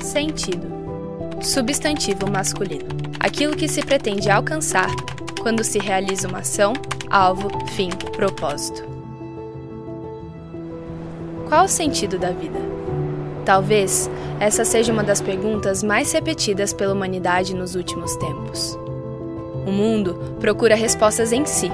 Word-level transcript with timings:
Sentido. 0.00 0.66
Substantivo 1.42 2.30
masculino. 2.30 2.86
Aquilo 3.20 3.56
que 3.56 3.68
se 3.68 3.82
pretende 3.82 4.30
alcançar 4.30 4.90
quando 5.40 5.62
se 5.62 5.78
realiza 5.78 6.28
uma 6.28 6.38
ação, 6.38 6.72
alvo, 7.10 7.48
fim, 7.68 7.90
propósito. 8.16 8.82
Qual 11.48 11.66
o 11.66 11.68
sentido 11.68 12.18
da 12.18 12.30
vida? 12.30 12.58
Talvez 13.44 14.10
essa 14.40 14.64
seja 14.64 14.92
uma 14.92 15.04
das 15.04 15.20
perguntas 15.20 15.82
mais 15.82 16.10
repetidas 16.12 16.72
pela 16.72 16.94
humanidade 16.94 17.54
nos 17.54 17.74
últimos 17.74 18.16
tempos. 18.16 18.78
O 19.66 19.70
mundo 19.70 20.36
procura 20.40 20.74
respostas 20.74 21.32
em 21.32 21.44
si, 21.44 21.70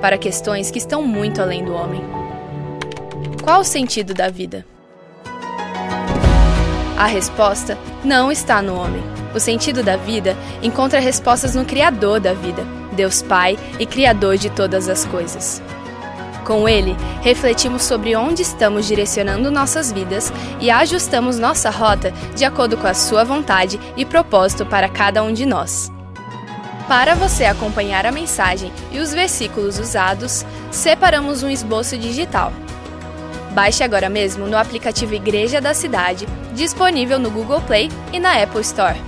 para 0.00 0.18
questões 0.18 0.70
que 0.70 0.78
estão 0.78 1.02
muito 1.02 1.40
além 1.40 1.64
do 1.64 1.72
homem. 1.72 2.02
Qual 3.42 3.60
o 3.60 3.64
sentido 3.64 4.14
da 4.14 4.28
vida? 4.28 4.66
A 6.96 7.06
resposta 7.06 7.76
não 8.04 8.30
está 8.30 8.62
no 8.62 8.76
homem. 8.76 9.02
O 9.34 9.40
sentido 9.40 9.82
da 9.82 9.96
vida 9.96 10.36
encontra 10.62 11.00
respostas 11.00 11.54
no 11.54 11.64
Criador 11.64 12.20
da 12.20 12.32
vida, 12.32 12.64
Deus 12.92 13.20
Pai 13.20 13.58
e 13.80 13.84
Criador 13.84 14.36
de 14.36 14.48
todas 14.48 14.88
as 14.88 15.04
coisas. 15.04 15.60
Com 16.44 16.68
ele, 16.68 16.94
refletimos 17.22 17.82
sobre 17.82 18.14
onde 18.14 18.42
estamos 18.42 18.86
direcionando 18.86 19.50
nossas 19.50 19.90
vidas 19.90 20.32
e 20.60 20.70
ajustamos 20.70 21.38
nossa 21.38 21.70
rota 21.70 22.12
de 22.36 22.44
acordo 22.44 22.76
com 22.76 22.86
a 22.86 22.94
sua 22.94 23.24
vontade 23.24 23.80
e 23.96 24.04
propósito 24.04 24.64
para 24.64 24.88
cada 24.88 25.22
um 25.22 25.32
de 25.32 25.46
nós. 25.46 25.90
Para 26.86 27.14
você 27.14 27.46
acompanhar 27.46 28.04
a 28.04 28.12
mensagem 28.12 28.70
e 28.92 28.98
os 28.98 29.12
versículos 29.12 29.78
usados, 29.78 30.44
separamos 30.70 31.42
um 31.42 31.48
esboço 31.48 31.96
digital. 31.96 32.52
Baixe 33.54 33.84
agora 33.84 34.08
mesmo 34.08 34.48
no 34.48 34.58
aplicativo 34.58 35.14
Igreja 35.14 35.60
da 35.60 35.72
Cidade, 35.72 36.26
disponível 36.54 37.20
no 37.20 37.30
Google 37.30 37.60
Play 37.62 37.88
e 38.12 38.18
na 38.18 38.42
Apple 38.42 38.60
Store. 38.62 39.00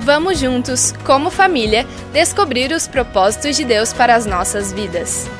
Vamos 0.00 0.40
juntos, 0.40 0.92
como 1.06 1.30
família, 1.30 1.86
descobrir 2.12 2.72
os 2.72 2.88
propósitos 2.88 3.56
de 3.56 3.64
Deus 3.64 3.92
para 3.92 4.16
as 4.16 4.26
nossas 4.26 4.72
vidas. 4.72 5.30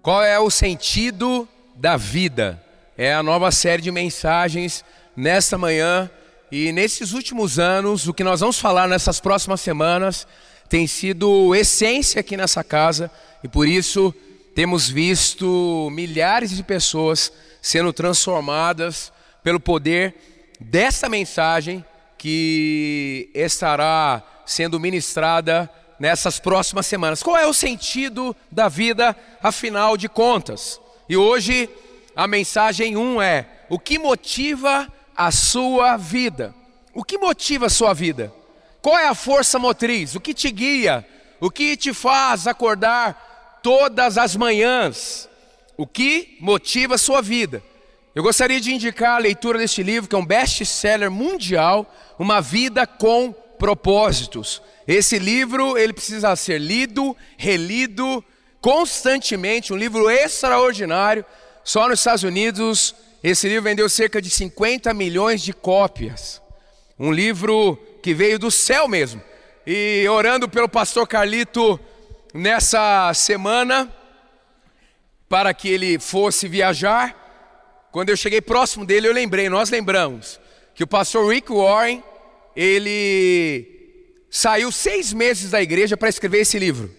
Qual 0.00 0.22
é 0.22 0.38
o 0.38 0.48
sentido 0.48 1.48
da 1.74 1.96
vida? 1.96 2.62
É 2.96 3.12
a 3.12 3.22
nova 3.22 3.50
série 3.50 3.82
de 3.82 3.90
mensagens 3.90 4.84
nesta 5.18 5.58
manhã 5.58 6.08
e 6.50 6.70
nesses 6.70 7.12
últimos 7.12 7.58
anos, 7.58 8.06
o 8.06 8.14
que 8.14 8.22
nós 8.22 8.38
vamos 8.38 8.60
falar 8.60 8.86
nessas 8.86 9.18
próximas 9.18 9.60
semanas 9.60 10.28
tem 10.68 10.86
sido 10.86 11.56
essência 11.56 12.20
aqui 12.20 12.36
nessa 12.36 12.62
casa 12.62 13.10
e 13.42 13.48
por 13.48 13.66
isso 13.66 14.14
temos 14.54 14.88
visto 14.88 15.88
milhares 15.90 16.52
de 16.52 16.62
pessoas 16.62 17.32
sendo 17.60 17.92
transformadas 17.92 19.12
pelo 19.42 19.58
poder 19.58 20.14
desta 20.60 21.08
mensagem 21.08 21.84
que 22.16 23.28
estará 23.34 24.22
sendo 24.46 24.78
ministrada 24.78 25.68
nessas 25.98 26.38
próximas 26.38 26.86
semanas. 26.86 27.24
Qual 27.24 27.36
é 27.36 27.46
o 27.46 27.52
sentido 27.52 28.36
da 28.52 28.68
vida, 28.68 29.16
afinal 29.42 29.96
de 29.96 30.08
contas? 30.08 30.80
E 31.08 31.16
hoje 31.16 31.68
a 32.14 32.28
mensagem 32.28 32.96
1 32.96 33.00
um 33.00 33.20
é: 33.20 33.46
o 33.68 33.80
que 33.80 33.98
motiva 33.98 34.86
a 35.18 35.32
sua 35.32 35.96
vida? 35.96 36.54
O 36.94 37.02
que 37.02 37.18
motiva 37.18 37.66
a 37.66 37.70
sua 37.70 37.92
vida? 37.92 38.32
Qual 38.80 38.96
é 38.96 39.08
a 39.08 39.14
força 39.16 39.58
motriz? 39.58 40.14
O 40.14 40.20
que 40.20 40.32
te 40.32 40.48
guia? 40.48 41.04
O 41.40 41.50
que 41.50 41.76
te 41.76 41.92
faz 41.92 42.46
acordar 42.46 43.60
todas 43.60 44.16
as 44.16 44.36
manhãs? 44.36 45.28
O 45.76 45.88
que 45.88 46.38
motiva 46.40 46.94
a 46.94 46.98
sua 46.98 47.20
vida? 47.20 47.60
Eu 48.14 48.22
gostaria 48.22 48.60
de 48.60 48.72
indicar 48.72 49.16
a 49.16 49.18
leitura 49.18 49.58
deste 49.58 49.82
livro, 49.82 50.08
que 50.08 50.14
é 50.14 50.18
um 50.18 50.24
best-seller 50.24 51.10
mundial, 51.10 51.92
Uma 52.16 52.40
Vida 52.40 52.86
com 52.86 53.32
Propósitos. 53.32 54.62
Esse 54.86 55.18
livro, 55.18 55.76
ele 55.76 55.92
precisa 55.92 56.34
ser 56.36 56.58
lido, 56.58 57.16
relido 57.36 58.24
constantemente, 58.60 59.72
um 59.72 59.76
livro 59.76 60.08
extraordinário. 60.08 61.24
Só 61.64 61.88
nos 61.88 61.98
Estados 61.98 62.22
Unidos, 62.22 62.94
esse 63.22 63.48
livro 63.48 63.64
vendeu 63.64 63.88
cerca 63.88 64.22
de 64.22 64.30
50 64.30 64.92
milhões 64.94 65.42
de 65.42 65.52
cópias. 65.52 66.40
Um 66.98 67.12
livro 67.12 67.76
que 68.02 68.14
veio 68.14 68.38
do 68.38 68.50
céu 68.50 68.86
mesmo. 68.86 69.20
E 69.66 70.06
orando 70.08 70.48
pelo 70.48 70.68
pastor 70.68 71.06
Carlito 71.06 71.78
nessa 72.32 73.12
semana, 73.14 73.92
para 75.28 75.52
que 75.52 75.68
ele 75.68 75.98
fosse 75.98 76.48
viajar, 76.48 77.88
quando 77.90 78.10
eu 78.10 78.16
cheguei 78.16 78.40
próximo 78.40 78.86
dele, 78.86 79.08
eu 79.08 79.12
lembrei, 79.12 79.48
nós 79.48 79.70
lembramos, 79.70 80.40
que 80.74 80.84
o 80.84 80.86
pastor 80.86 81.30
Rick 81.32 81.52
Warren, 81.52 82.02
ele 82.54 83.78
saiu 84.30 84.70
seis 84.70 85.12
meses 85.12 85.50
da 85.50 85.60
igreja 85.60 85.96
para 85.96 86.08
escrever 86.08 86.40
esse 86.40 86.58
livro. 86.58 86.94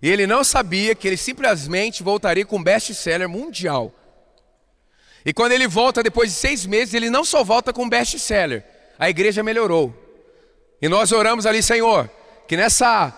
E 0.00 0.08
ele 0.08 0.26
não 0.26 0.44
sabia 0.44 0.94
que 0.94 1.08
ele 1.08 1.16
simplesmente 1.16 2.02
voltaria 2.02 2.44
com 2.44 2.56
um 2.56 2.62
best-seller 2.62 3.28
mundial. 3.28 3.92
E 5.24 5.32
quando 5.32 5.52
ele 5.52 5.66
volta 5.66 6.02
depois 6.02 6.30
de 6.30 6.36
seis 6.36 6.66
meses, 6.66 6.92
ele 6.92 7.08
não 7.08 7.24
só 7.24 7.42
volta 7.42 7.72
com 7.72 7.88
best-seller, 7.88 8.62
a 8.98 9.08
igreja 9.08 9.42
melhorou. 9.42 9.94
E 10.80 10.88
nós 10.88 11.12
oramos 11.12 11.46
ali, 11.46 11.62
Senhor, 11.62 12.10
que 12.46 12.56
nessa 12.56 13.12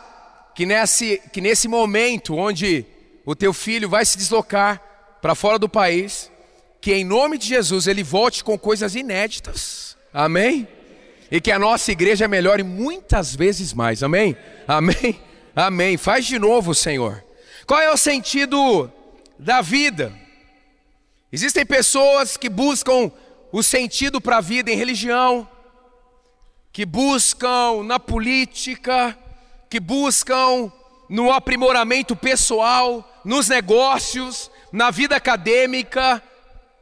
que 0.54 0.64
nesse 0.64 1.20
que 1.32 1.40
nesse 1.40 1.66
momento 1.66 2.36
onde 2.36 2.86
o 3.24 3.34
teu 3.34 3.52
filho 3.52 3.88
vai 3.88 4.04
se 4.04 4.16
deslocar 4.16 4.80
para 5.20 5.34
fora 5.34 5.58
do 5.58 5.68
país, 5.68 6.30
que 6.80 6.94
em 6.94 7.04
nome 7.04 7.36
de 7.36 7.48
Jesus 7.48 7.88
ele 7.88 8.04
volte 8.04 8.44
com 8.44 8.56
coisas 8.56 8.94
inéditas. 8.94 9.96
Amém? 10.14 10.68
E 11.28 11.40
que 11.40 11.50
a 11.50 11.58
nossa 11.58 11.90
igreja 11.90 12.28
melhore 12.28 12.62
muitas 12.62 13.34
vezes 13.34 13.72
mais. 13.72 14.04
Amém? 14.04 14.36
Amém? 14.68 15.20
Amém. 15.56 15.96
Faz 15.96 16.24
de 16.24 16.38
novo, 16.38 16.72
Senhor. 16.72 17.24
Qual 17.66 17.80
é 17.80 17.90
o 17.90 17.96
sentido 17.96 18.90
da 19.36 19.60
vida? 19.60 20.12
Existem 21.36 21.66
pessoas 21.66 22.38
que 22.38 22.48
buscam 22.48 23.12
o 23.52 23.62
sentido 23.62 24.22
para 24.22 24.38
a 24.38 24.40
vida 24.40 24.70
em 24.70 24.74
religião, 24.74 25.46
que 26.72 26.86
buscam 26.86 27.82
na 27.84 28.00
política, 28.00 29.14
que 29.68 29.78
buscam 29.78 30.72
no 31.10 31.30
aprimoramento 31.30 32.16
pessoal, 32.16 33.06
nos 33.22 33.50
negócios, 33.50 34.50
na 34.72 34.90
vida 34.90 35.14
acadêmica, 35.14 36.22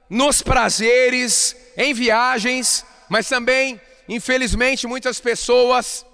nos 0.09 0.41
prazeres, 0.41 1.56
em 1.76 1.92
viagens, 1.92 2.86
mas 3.09 3.28
também, 3.28 3.81
infelizmente, 4.09 4.86
muitas 4.86 5.19
pessoas 5.19 6.06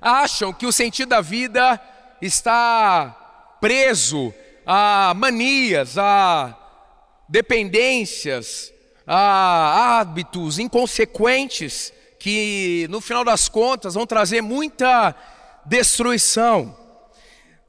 acham 0.00 0.52
que 0.52 0.66
o 0.66 0.72
sentido 0.72 1.10
da 1.10 1.20
vida 1.20 1.80
está 2.20 3.56
preso 3.60 4.34
a 4.66 5.14
manias, 5.14 5.96
a 5.96 6.65
dependências, 7.28 8.72
a 9.06 9.98
hábitos 9.98 10.58
inconsequentes 10.58 11.92
que 12.18 12.86
no 12.90 13.00
final 13.00 13.24
das 13.24 13.48
contas 13.48 13.94
vão 13.94 14.06
trazer 14.06 14.40
muita 14.40 15.14
destruição. 15.64 16.76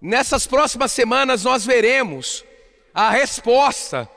Nessas 0.01 0.47
próximas 0.47 0.91
semanas 0.91 1.43
nós 1.43 1.65
veremos 1.65 2.43
a 2.93 3.09
resposta 3.09 4.09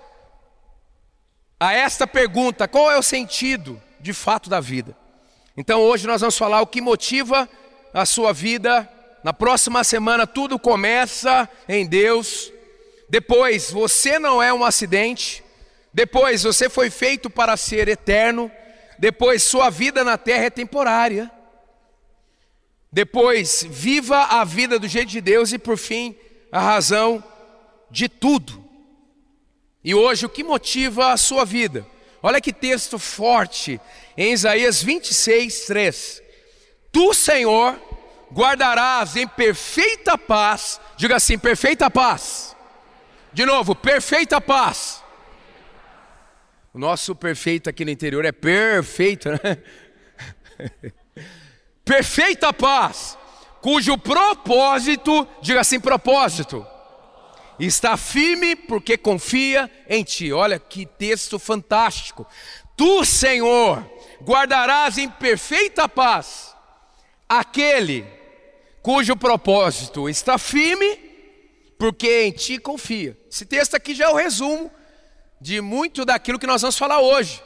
a 1.59 1.75
esta 1.75 2.07
pergunta: 2.07 2.67
qual 2.67 2.91
é 2.91 2.99
o 2.99 3.03
sentido 3.03 3.81
de 4.01 4.13
fato 4.13 4.49
da 4.49 4.61
vida? 4.61 4.97
Então 5.57 5.81
hoje 5.81 6.07
nós 6.07 6.21
vamos 6.21 6.39
falar 6.39 6.63
o 6.63 6.67
que 6.67 6.81
motiva 6.81 7.49
a 7.93 8.07
sua 8.07 8.33
vida. 8.33 8.89
Na 9.23 9.35
próxima 9.35 9.85
semana 9.85 10.27
tudo 10.27 10.59
começa 10.59 11.49
em 11.69 11.87
Deus. 11.87 12.51
Depois, 13.11 13.73
você 13.73 14.21
não 14.21 14.41
é 14.41 14.55
um 14.55 14.65
acidente. 14.65 15.43
Depois, 15.93 16.45
você 16.45 16.71
foi 16.71 16.91
feito 16.91 17.29
para 17.29 17.57
ser 17.57 17.89
eterno. 17.89 18.49
Depois, 19.01 19.43
sua 19.43 19.69
vida 19.69 20.05
na 20.05 20.17
terra 20.17 20.45
é 20.45 20.51
temporária. 20.51 21.29
Depois, 22.93 23.67
viva 23.69 24.27
a 24.27 24.45
vida 24.45 24.79
do 24.79 24.87
jeito 24.87 25.09
de 25.09 25.21
Deus. 25.21 25.53
E 25.53 25.59
por 25.59 25.77
fim, 25.77 26.17
a 26.53 26.61
razão 26.61 27.23
de 27.91 28.09
tudo. 28.09 28.65
E 29.83 29.93
hoje, 29.93 30.25
o 30.25 30.29
que 30.29 30.45
motiva 30.45 31.13
a 31.13 31.17
sua 31.17 31.45
vida? 31.45 31.85
Olha 32.23 32.41
que 32.41 32.53
texto 32.53 32.97
forte 32.97 33.81
em 34.17 34.33
Isaías 34.33 34.81
26, 34.81 35.65
3. 35.65 36.23
Tu, 36.93 37.13
Senhor, 37.13 37.77
guardarás 38.33 39.17
em 39.17 39.27
perfeita 39.27 40.17
paz. 40.17 40.81
Diga 40.97 41.17
assim: 41.17 41.37
perfeita 41.37 41.91
paz. 41.91 42.50
De 43.33 43.47
novo, 43.47 43.75
perfeita 43.75 44.41
paz 44.41 45.03
o 46.73 46.79
nosso 46.79 47.17
perfeito 47.17 47.69
aqui 47.69 47.85
no 47.85 47.91
interior 47.91 48.25
é 48.25 48.31
perfeito, 48.31 49.29
né? 49.29 49.59
perfeita 51.85 52.53
paz, 52.53 53.19
cujo 53.61 53.99
propósito, 53.99 55.27
diga 55.43 55.61
assim, 55.61 55.81
propósito, 55.81 56.65
está 57.59 57.97
firme 57.97 58.55
porque 58.55 58.97
confia 58.97 59.69
em 59.89 60.05
ti. 60.05 60.33
Olha 60.33 60.61
que 60.61 60.87
texto 60.87 61.41
fantástico. 61.41 62.25
Tu, 62.77 63.05
Senhor, 63.05 63.85
guardarás 64.23 64.97
em 64.97 65.11
perfeita 65.11 65.89
paz 65.89 66.55
aquele 67.29 68.07
cujo 68.81 69.17
propósito 69.17 70.09
está 70.09 70.39
firme 70.39 71.10
porque 71.81 72.25
em 72.25 72.31
ti 72.31 72.59
confia. 72.59 73.17
Esse 73.31 73.47
texto 73.47 73.75
aqui 73.75 73.95
já 73.95 74.05
é 74.05 74.09
o 74.11 74.15
resumo 74.15 74.71
de 75.41 75.63
muito 75.63 76.05
daquilo 76.05 76.39
que 76.39 76.47
nós 76.47 76.61
vamos 76.61 76.77
falar 76.77 77.01
hoje. 77.01 77.43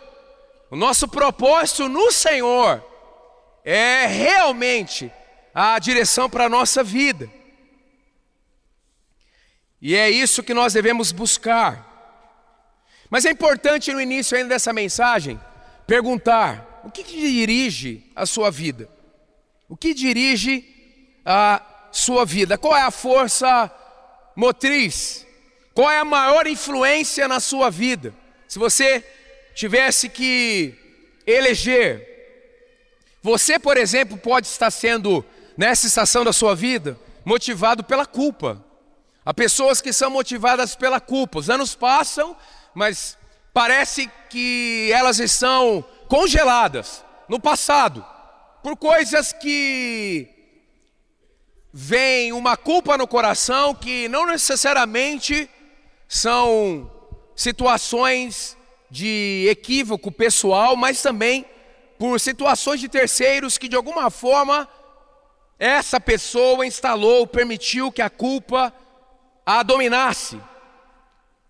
O 0.72 0.74
nosso 0.74 1.06
propósito 1.06 1.88
no 1.88 2.10
Senhor 2.10 2.84
é 3.64 4.06
realmente 4.06 5.08
a 5.54 5.78
direção 5.78 6.28
para 6.28 6.46
a 6.46 6.48
nossa 6.48 6.82
vida. 6.82 7.30
E 9.80 9.94
é 9.94 10.10
isso 10.10 10.42
que 10.42 10.52
nós 10.52 10.72
devemos 10.72 11.12
buscar. 11.12 11.92
Mas 13.08 13.24
é 13.24 13.30
importante 13.30 13.92
no 13.92 14.00
início 14.00 14.36
ainda 14.36 14.48
dessa 14.48 14.72
mensagem 14.72 15.40
perguntar: 15.86 16.80
o 16.82 16.90
que, 16.90 17.04
que 17.04 17.20
dirige 17.20 18.10
a 18.16 18.26
sua 18.26 18.50
vida? 18.50 18.88
O 19.68 19.76
que 19.76 19.94
dirige 19.94 20.64
a 21.24 21.62
sua 21.92 22.24
vida? 22.24 22.58
Qual 22.58 22.76
é 22.76 22.82
a 22.82 22.90
força 22.90 23.72
motriz? 24.34 25.26
Qual 25.74 25.90
é 25.90 25.98
a 25.98 26.04
maior 26.04 26.46
influência 26.46 27.26
na 27.26 27.40
sua 27.40 27.70
vida? 27.70 28.14
Se 28.46 28.58
você 28.58 29.04
tivesse 29.54 30.08
que 30.08 30.74
eleger, 31.26 32.14
você, 33.22 33.58
por 33.58 33.76
exemplo, 33.76 34.18
pode 34.18 34.46
estar 34.46 34.70
sendo, 34.70 35.24
nessa 35.56 35.86
estação 35.86 36.24
da 36.24 36.32
sua 36.32 36.54
vida, 36.54 36.98
motivado 37.24 37.82
pela 37.82 38.04
culpa. 38.04 38.62
Há 39.24 39.32
pessoas 39.32 39.80
que 39.80 39.92
são 39.92 40.10
motivadas 40.10 40.76
pela 40.76 41.00
culpa. 41.00 41.38
Os 41.38 41.48
anos 41.48 41.74
passam, 41.74 42.36
mas 42.74 43.16
parece 43.52 44.10
que 44.28 44.90
elas 44.92 45.18
estão 45.18 45.84
congeladas 46.08 47.02
no 47.28 47.40
passado 47.40 48.04
por 48.62 48.76
coisas 48.76 49.32
que 49.32 50.33
vem 51.76 52.32
uma 52.32 52.56
culpa 52.56 52.96
no 52.96 53.04
coração 53.04 53.74
que 53.74 54.06
não 54.06 54.24
necessariamente 54.26 55.50
são 56.06 56.88
situações 57.34 58.56
de 58.88 59.48
equívoco 59.50 60.12
pessoal, 60.12 60.76
mas 60.76 61.02
também 61.02 61.44
por 61.98 62.20
situações 62.20 62.78
de 62.78 62.88
terceiros 62.88 63.58
que 63.58 63.66
de 63.66 63.74
alguma 63.74 64.08
forma 64.08 64.68
essa 65.58 65.98
pessoa 65.98 66.64
instalou, 66.64 67.26
permitiu 67.26 67.90
que 67.90 68.02
a 68.02 68.08
culpa 68.08 68.72
a 69.44 69.64
dominasse. 69.64 70.40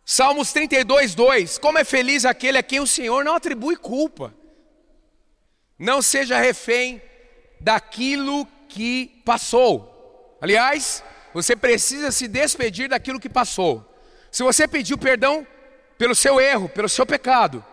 Salmos 0.06 0.54
32, 0.54 1.14
2: 1.14 1.58
Como 1.58 1.76
é 1.76 1.84
feliz 1.84 2.24
aquele 2.24 2.56
a 2.56 2.62
quem 2.62 2.80
o 2.80 2.86
Senhor 2.86 3.22
não 3.26 3.34
atribui 3.34 3.76
culpa. 3.76 4.34
Não 5.78 6.00
seja 6.00 6.40
refém 6.40 7.02
daquilo 7.60 8.46
que 8.70 9.20
passou. 9.22 9.93
Aliás, 10.44 11.02
você 11.32 11.56
precisa 11.56 12.12
se 12.12 12.28
despedir 12.28 12.86
daquilo 12.86 13.18
que 13.18 13.30
passou. 13.30 13.82
Se 14.30 14.42
você 14.42 14.68
pediu 14.68 14.98
perdão 14.98 15.46
pelo 15.96 16.14
seu 16.14 16.38
erro, 16.38 16.68
pelo 16.68 16.86
seu 16.86 17.06
pecado, 17.06 17.64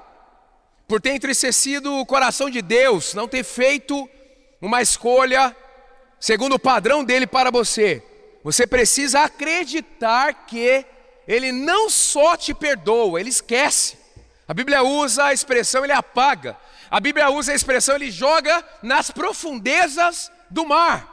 por 0.88 1.02
ter 1.02 1.10
entristecido 1.10 1.94
o 1.94 2.06
coração 2.06 2.50
de 2.50 2.62
Deus, 2.62 3.14
não 3.14 3.28
ter 3.28 3.44
feito 3.44 4.10
uma 4.62 4.82
escolha 4.82 5.54
segundo 6.18 6.54
o 6.54 6.60
padrão 6.60 7.04
dele 7.04 7.28
para 7.28 7.52
você, 7.52 8.02
você 8.42 8.66
precisa 8.66 9.24
acreditar 9.24 10.46
que 10.46 10.86
ele 11.28 11.52
não 11.52 11.90
só 11.90 12.38
te 12.38 12.54
perdoa, 12.54 13.20
ele 13.20 13.32
esquece. 13.32 13.98
A 14.48 14.54
Bíblia 14.54 14.82
usa 14.82 15.26
a 15.26 15.34
expressão 15.34 15.84
ele 15.84 15.92
apaga. 15.92 16.58
A 16.90 17.02
Bíblia 17.02 17.30
usa 17.32 17.52
a 17.52 17.56
expressão 17.56 17.96
ele 17.96 18.10
joga 18.10 18.64
nas 18.82 19.12
profundezas 19.12 20.32
do 20.50 20.66
mar. 20.66 21.11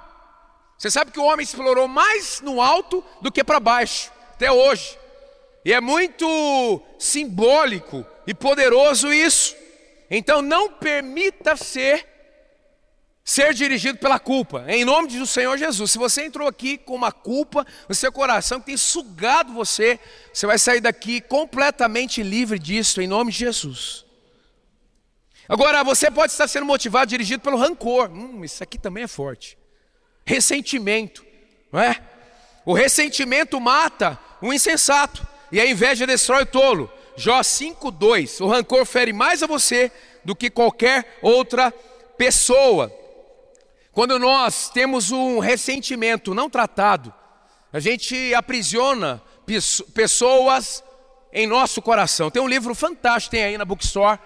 Você 0.79 0.93
sabe 0.93 1.11
que 1.11 1.19
o 1.19 1.25
homem 1.25 1.43
explorou 1.43 1.89
mais 1.89 2.41
no 2.41 2.63
alto 2.63 3.05
do 3.21 3.33
que 3.33 3.43
para 3.43 3.59
baixo, 3.59 4.13
até 4.35 4.51
hoje. 4.51 4.97
E 5.65 5.73
é 5.73 5.81
muito 5.81 6.81
simbólico 6.99 8.07
e 8.25 8.33
poderoso 8.33 9.13
isso. 9.13 9.57
Então 10.09 10.41
não 10.41 10.71
permita 10.71 11.57
ser 11.57 12.07
ser 13.25 13.53
dirigido 13.53 13.99
pela 13.99 14.19
culpa, 14.19 14.65
em 14.69 14.87
nome 14.87 15.09
do 15.09 15.27
Senhor 15.27 15.59
Jesus. 15.59 15.91
Se 15.91 15.99
você 15.99 16.25
entrou 16.25 16.49
aqui 16.49 16.79
com 16.79 16.95
uma 16.95 17.13
culpa 17.13 17.67
no 17.87 17.95
seu 17.95 18.11
coração 18.11 18.59
que 18.59 18.67
tem 18.67 18.77
sugado 18.79 19.53
você, 19.53 20.01
você 20.33 20.47
vai 20.47 20.59
sair 20.59 20.81
daqui 20.81 21.21
completamente 21.21 22.23
livre 22.23 22.59
disso, 22.59 23.03
em 23.03 23.07
nome 23.07 23.31
de 23.31 23.41
Jesus. 23.41 24.07
Agora, 25.47 25.85
você 25.85 26.11
pode 26.11 26.33
estar 26.33 26.49
sendo 26.49 26.65
motivado, 26.65 27.11
dirigido 27.11 27.43
pelo 27.43 27.59
rancor. 27.59 28.11
Hum, 28.11 28.45
isso 28.45 28.63
aqui 28.63 28.79
também 28.79 29.05
é 29.05 29.09
forte. 29.09 29.58
Ressentimento, 30.29 31.25
não 31.73 31.81
é? 31.81 31.97
O 32.67 32.75
ressentimento 32.75 33.59
mata 33.59 34.19
o 34.43 34.53
insensato 34.53 35.27
e 35.51 35.59
a 35.59 35.65
inveja 35.65 36.07
destrói 36.07 36.43
o 36.43 36.47
tolo. 36.47 36.93
Jó 37.17 37.41
5:2. 37.41 38.39
O 38.43 38.47
rancor 38.47 38.85
fere 38.85 39.11
mais 39.11 39.43
a 39.43 39.47
você 39.47 39.91
do 40.23 40.37
que 40.37 40.51
qualquer 40.51 41.19
outra 41.23 41.71
pessoa. 42.19 42.93
Quando 43.91 44.19
nós 44.19 44.69
temos 44.69 45.11
um 45.11 45.39
ressentimento 45.39 46.35
não 46.35 46.51
tratado, 46.51 47.11
a 47.73 47.81
gente 47.81 48.35
aprisiona 48.35 49.23
pessoas 49.95 50.85
em 51.33 51.47
nosso 51.47 51.81
coração. 51.81 52.31
Tem 52.31 52.43
um 52.43 52.47
livro 52.47 52.75
fantástico, 52.75 53.31
tem 53.31 53.45
aí 53.45 53.57
na 53.57 53.65
bookstore, 53.65 54.21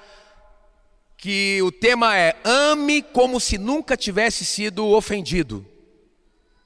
que 1.16 1.62
o 1.62 1.70
tema 1.70 2.19
é 2.19 2.34
Ame 2.43 3.02
como 3.02 3.38
se 3.38 3.56
nunca 3.56 3.96
tivesse 3.96 4.44
sido 4.44 4.88
ofendido, 4.88 5.64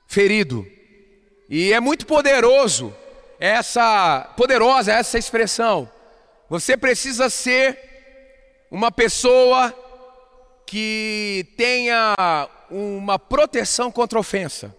ferido. 0.07 0.67
E 1.49 1.73
é 1.73 1.81
muito 1.81 2.07
poderoso 2.07 2.95
essa 3.39 4.33
poderosa 4.37 4.93
essa 4.93 5.19
expressão. 5.19 5.91
Você 6.49 6.77
precisa 6.77 7.29
ser 7.29 7.79
uma 8.71 8.91
pessoa 8.91 9.75
que 10.67 11.47
tenha 11.57 12.15
uma 12.71 13.19
proteção 13.19 13.91
contra 13.91 14.19
ofensa. 14.19 14.75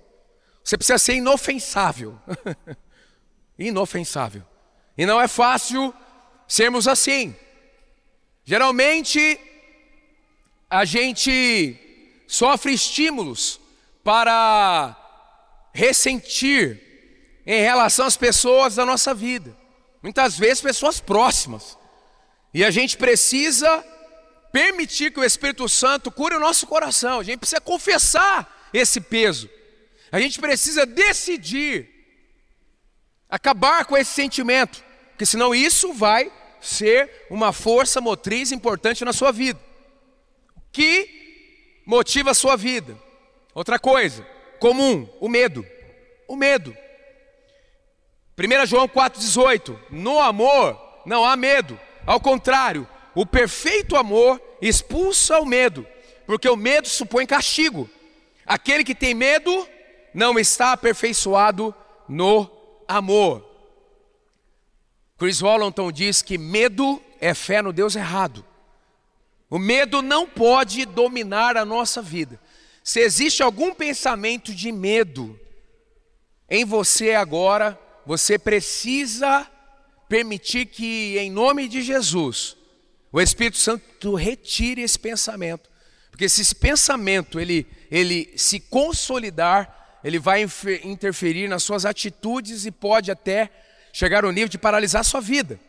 Você 0.63 0.77
precisa 0.77 0.97
ser 0.97 1.15
inofensável. 1.15 2.19
inofensável. 3.57 4.43
E 4.97 5.05
não 5.05 5.21
é 5.21 5.27
fácil 5.27 5.93
sermos 6.47 6.87
assim. 6.87 7.35
Geralmente, 8.43 9.39
a 10.69 10.83
gente 10.85 11.77
sofre 12.27 12.73
estímulos 12.73 13.59
para 14.03 14.95
ressentir 15.77 16.81
em 17.45 17.61
relação 17.61 18.07
às 18.07 18.17
pessoas 18.17 18.75
da 18.75 18.83
nossa 18.83 19.13
vida. 19.13 19.55
Muitas 20.01 20.35
vezes, 20.35 20.59
pessoas 20.59 20.99
próximas. 20.99 21.77
E 22.51 22.65
a 22.65 22.71
gente 22.71 22.97
precisa 22.97 23.85
permitir 24.51 25.11
que 25.11 25.19
o 25.19 25.23
Espírito 25.23 25.69
Santo 25.69 26.11
cure 26.11 26.35
o 26.35 26.39
nosso 26.39 26.65
coração. 26.65 27.19
A 27.19 27.23
gente 27.23 27.37
precisa 27.37 27.61
confessar 27.61 28.69
esse 28.73 28.99
peso. 28.99 29.47
A 30.11 30.19
gente 30.19 30.39
precisa 30.39 30.83
decidir 30.83 31.87
acabar 33.29 33.85
com 33.85 33.95
esse 33.95 34.11
sentimento, 34.11 34.83
porque 35.11 35.27
senão 35.27 35.53
isso 35.53 35.93
vai 35.93 36.31
ser 36.59 37.27
uma 37.29 37.53
força 37.53 38.01
motriz 38.01 38.51
importante 38.51 39.05
na 39.05 39.13
sua 39.13 39.31
vida. 39.31 39.59
Que 40.71 41.83
motiva 41.85 42.31
a 42.31 42.33
sua 42.33 42.55
vida? 42.55 42.97
Outra 43.53 43.77
coisa, 43.77 44.25
comum, 44.59 45.07
o 45.19 45.29
medo. 45.29 45.65
O 46.27 46.35
medo. 46.35 46.75
1 48.37 48.65
João 48.65 48.87
4,18: 48.87 49.77
No 49.89 50.19
amor 50.19 50.79
não 51.05 51.25
há 51.25 51.35
medo, 51.35 51.79
ao 52.05 52.19
contrário, 52.19 52.87
o 53.15 53.25
perfeito 53.25 53.95
amor 53.95 54.41
expulsa 54.61 55.39
o 55.39 55.45
medo, 55.45 55.87
porque 56.25 56.47
o 56.47 56.55
medo 56.55 56.87
supõe 56.87 57.25
castigo. 57.25 57.89
Aquele 58.45 58.83
que 58.83 58.93
tem 58.93 59.13
medo 59.13 59.67
não 60.13 60.37
está 60.37 60.71
aperfeiçoado 60.71 61.73
no 62.07 62.49
amor. 62.87 63.45
Chris 65.17 65.41
Wallenton 65.41 65.91
diz 65.91 66.21
que 66.21 66.37
medo 66.37 67.01
é 67.19 67.33
fé 67.33 67.61
no 67.61 67.73
Deus 67.73 67.95
errado. 67.95 68.45
O 69.49 69.57
medo 69.57 70.01
não 70.01 70.27
pode 70.27 70.85
dominar 70.85 71.57
a 71.57 71.65
nossa 71.65 72.01
vida. 72.01 72.39
Se 72.87 73.01
existe 73.01 73.43
algum 73.43 73.73
pensamento 73.73 74.55
de 74.55 74.71
medo 74.71 75.37
em 76.49 76.63
você 76.63 77.15
agora, 77.15 77.77
você 78.05 78.39
precisa 78.39 79.45
permitir 80.07 80.67
que, 80.67 81.17
em 81.17 81.29
nome 81.29 81.67
de 81.67 81.81
Jesus, 81.81 82.55
o 83.11 83.19
Espírito 83.19 83.57
Santo 83.57 84.15
retire 84.15 84.83
esse 84.83 84.97
pensamento. 84.97 85.69
Porque 86.09 86.29
se 86.29 86.41
esse 86.41 86.55
pensamento 86.55 87.41
ele, 87.41 87.67
ele 87.91 88.33
se 88.37 88.57
consolidar, 88.57 89.99
ele 90.01 90.17
vai 90.17 90.47
interferir 90.81 91.49
nas 91.49 91.63
suas 91.63 91.83
atitudes 91.85 92.65
e 92.65 92.71
pode 92.71 93.11
até 93.11 93.49
chegar 93.91 94.23
ao 94.23 94.31
nível 94.31 94.47
de 94.47 94.57
paralisar 94.57 95.01
a 95.01 95.03
sua 95.03 95.19
vida. 95.19 95.59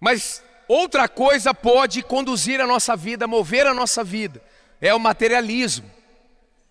Mas 0.00 0.42
outra 0.66 1.06
coisa 1.06 1.52
pode 1.52 2.02
conduzir 2.02 2.62
a 2.62 2.66
nossa 2.66 2.96
vida, 2.96 3.26
mover 3.26 3.66
a 3.66 3.74
nossa 3.74 4.02
vida, 4.02 4.42
é 4.84 4.94
o 4.94 5.00
materialismo. 5.00 5.90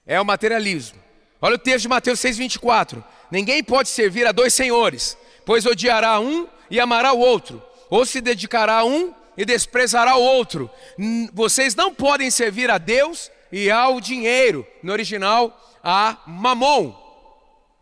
É 0.06 0.22
o 0.22 0.26
materialismo. 0.26 1.00
Olha 1.42 1.56
o 1.56 1.58
texto 1.58 1.82
de 1.82 1.88
Mateus 1.88 2.20
6,24. 2.20 3.04
Ninguém 3.32 3.64
pode 3.64 3.90
servir 3.90 4.28
a 4.28 4.32
dois 4.32 4.54
senhores, 4.54 5.18
pois 5.44 5.66
odiará 5.66 6.20
um 6.20 6.48
e 6.70 6.80
amará 6.80 7.12
o 7.12 7.20
outro, 7.20 7.60
ou 7.90 8.06
se 8.06 8.22
dedicará 8.22 8.80
a 8.80 8.86
um 8.86 9.12
e 9.36 9.44
desprezará 9.44 10.16
o 10.16 10.22
outro. 10.22 10.70
Vocês 11.34 11.74
não 11.74 11.92
podem 11.92 12.30
servir 12.30 12.70
a 12.70 12.78
Deus 12.78 13.32
e 13.52 13.72
ao 13.72 14.00
dinheiro, 14.00 14.66
no 14.84 14.92
original, 14.92 15.60
a 15.84 16.20
mamon. 16.28 16.94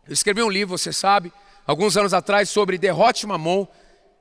Eu 0.08 0.14
escrevi 0.14 0.42
um 0.42 0.48
livro, 0.48 0.78
você 0.78 0.94
sabe, 0.94 1.30
alguns 1.66 1.94
anos 1.94 2.14
atrás, 2.14 2.48
sobre 2.48 2.78
derrote 2.78 3.26
mamon. 3.26 3.66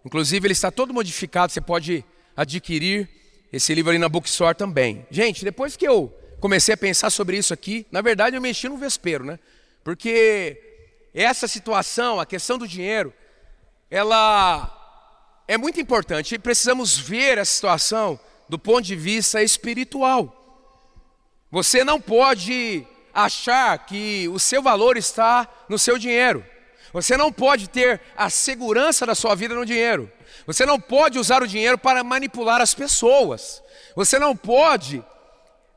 Inclusive, 0.06 0.46
ele 0.46 0.52
está 0.52 0.70
todo 0.70 0.94
modificado, 0.94 1.54
você 1.54 1.62
pode 1.62 2.04
adquirir 2.36 3.21
esse 3.52 3.74
livro 3.74 3.92
ali 3.92 4.00
na 4.00 4.10
Bookstore 4.10 4.56
também. 4.56 5.06
Gente, 5.12 5.44
depois 5.44 5.76
que 5.76 5.88
eu 5.88 6.14
comecei 6.40 6.74
a 6.74 6.78
pensar 6.78 7.10
sobre 7.10 7.38
isso 7.38 7.54
aqui, 7.54 7.86
na 7.92 8.02
verdade 8.02 8.36
eu 8.36 8.42
mexi 8.42 8.70
no 8.70 8.78
vespeiro, 8.78 9.24
né? 9.24 9.38
Porque 9.84 10.62
essa 11.14 11.48
situação, 11.48 12.20
a 12.20 12.26
questão 12.26 12.58
do 12.58 12.68
dinheiro, 12.68 13.14
ela 13.90 14.78
é 15.48 15.58
muito 15.58 15.80
importante 15.80 16.36
e 16.36 16.40
precisamos 16.40 16.98
ver 16.98 17.38
a 17.38 17.46
situação 17.46 18.20
do 18.48 18.58
ponto 18.58 18.84
de 18.84 18.96
vista 18.96 19.44
espiritual. 19.44 20.38
Você 21.52 21.84
não 21.84 22.00
pode 22.00 22.88
achar 23.14 23.78
que 23.86 24.30
o 24.30 24.40
seu 24.40 24.62
valor 24.62 24.96
está 24.96 25.48
no 25.68 25.78
seu 25.78 25.98
dinheiro. 25.98 26.46
Você 26.94 27.16
não 27.18 27.32
pode 27.32 27.70
ter 27.70 28.02
a 28.16 28.30
segurança 28.30 29.06
da 29.06 29.16
sua 29.16 29.36
vida 29.36 29.54
no 29.56 29.66
dinheiro. 29.66 30.12
Você 30.46 30.66
não 30.66 30.80
pode 30.80 31.20
usar 31.20 31.42
o 31.42 31.48
dinheiro 31.48 31.78
para 31.78 32.04
manipular 32.04 32.62
as 32.62 32.74
pessoas. 32.74 33.62
Você 33.96 34.18
não 34.18 34.36
pode 34.36 35.04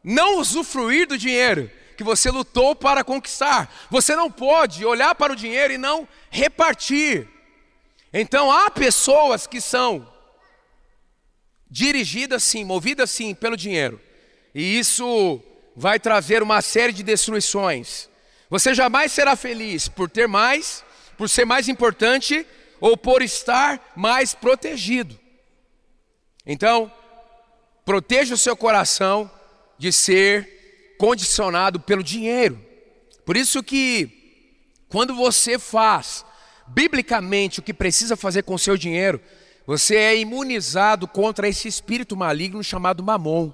não 0.03 0.39
usufruir 0.39 1.09
do 1.09 1.17
dinheiro 1.17 1.71
que 1.97 2.05
você 2.05 2.31
lutou 2.31 2.75
para 2.75 3.05
conquistar. 3.05 3.73
Você 3.91 4.15
não 4.15 4.31
pode 4.31 4.85
olhar 4.85 5.15
para 5.15 5.33
o 5.33 5.37
dinheiro 5.37 5.73
e 5.73 5.79
não 5.79 6.07
repartir. 6.31 7.29
Então 8.13 8.51
há 8.51 8.71
pessoas 8.71 9.47
que 9.47 9.61
são 9.61 10.09
dirigidas 11.71 12.43
sim, 12.45 12.65
movidas 12.65 13.11
sim 13.11 13.35
pelo 13.35 13.57
dinheiro. 13.57 14.01
E 14.55 14.79
isso 14.79 15.43
vai 15.75 15.99
trazer 15.99 16.43
uma 16.43 16.63
série 16.63 16.93
de 16.93 17.03
destruições. 17.03 18.09
Você 18.49 18.75
jamais 18.75 19.11
será 19.11 19.35
feliz 19.35 19.89
por 19.89 20.09
ter 20.09 20.29
mais, 20.29 20.85
por 21.19 21.29
ser 21.29 21.45
mais 21.45 21.69
importante 21.69 22.47
ou 22.85 22.99
por 22.99 23.23
estar 23.23 23.81
mais 23.97 24.35
protegido. 24.35 25.19
Então, 26.45 26.93
proteja 27.83 28.35
o 28.35 28.37
seu 28.37 28.55
coração 28.55 29.31
de 29.79 29.91
ser 29.91 30.95
condicionado 30.99 31.81
pelo 31.81 32.03
dinheiro. 32.03 32.63
Por 33.25 33.39
isso 33.39 33.63
que 33.63 34.85
quando 34.87 35.15
você 35.15 35.59
faz 35.59 36.27
biblicamente 36.67 37.59
o 37.59 37.63
que 37.63 37.73
precisa 37.73 38.19
fazer 38.19 38.43
com 38.43 38.53
o 38.53 38.59
seu 38.59 38.77
dinheiro, 38.77 39.19
você 39.67 39.97
é 39.97 40.19
imunizado 40.19 41.09
contra 41.09 41.49
esse 41.49 41.67
espírito 41.67 42.15
maligno 42.15 42.63
chamado 42.63 43.03
mamon. 43.03 43.51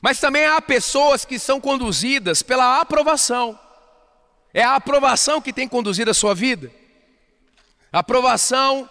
Mas 0.00 0.18
também 0.18 0.46
há 0.46 0.58
pessoas 0.62 1.26
que 1.26 1.38
são 1.38 1.60
conduzidas 1.60 2.40
pela 2.40 2.80
aprovação. 2.80 3.60
É 4.54 4.62
a 4.62 4.76
aprovação 4.76 5.38
que 5.42 5.52
tem 5.52 5.68
conduzido 5.68 6.10
a 6.10 6.14
sua 6.14 6.34
vida. 6.34 6.77
Aprovação 7.92 8.88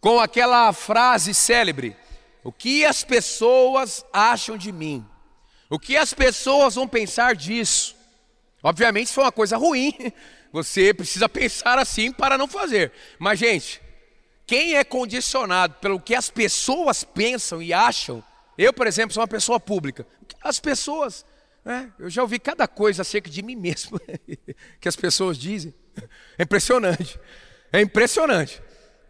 com 0.00 0.20
aquela 0.20 0.72
frase 0.72 1.34
célebre: 1.34 1.96
O 2.44 2.52
que 2.52 2.84
as 2.84 3.04
pessoas 3.04 4.04
acham 4.12 4.56
de 4.56 4.72
mim? 4.72 5.04
O 5.70 5.78
que 5.78 5.96
as 5.96 6.14
pessoas 6.14 6.74
vão 6.74 6.88
pensar 6.88 7.34
disso? 7.34 7.96
Obviamente, 8.62 9.06
isso 9.06 9.14
foi 9.14 9.24
uma 9.24 9.32
coisa 9.32 9.56
ruim, 9.56 9.94
você 10.52 10.92
precisa 10.92 11.28
pensar 11.28 11.78
assim 11.78 12.10
para 12.12 12.38
não 12.38 12.48
fazer. 12.48 12.92
Mas, 13.18 13.38
gente, 13.38 13.80
quem 14.46 14.74
é 14.74 14.84
condicionado 14.84 15.74
pelo 15.74 16.00
que 16.00 16.14
as 16.14 16.30
pessoas 16.30 17.04
pensam 17.04 17.62
e 17.62 17.72
acham, 17.72 18.24
eu, 18.56 18.72
por 18.72 18.86
exemplo, 18.86 19.12
sou 19.12 19.20
uma 19.22 19.28
pessoa 19.28 19.60
pública. 19.60 20.06
As 20.42 20.58
pessoas, 20.58 21.24
né, 21.68 21.92
eu 21.98 22.08
já 22.08 22.22
ouvi 22.22 22.38
cada 22.38 22.66
coisa 22.66 23.02
acerca 23.02 23.28
de 23.28 23.42
mim 23.42 23.54
mesmo 23.54 24.00
que 24.80 24.88
as 24.88 24.96
pessoas 24.96 25.36
dizem. 25.36 25.74
É 26.38 26.42
impressionante. 26.42 27.20
É 27.70 27.78
impressionante. 27.82 28.62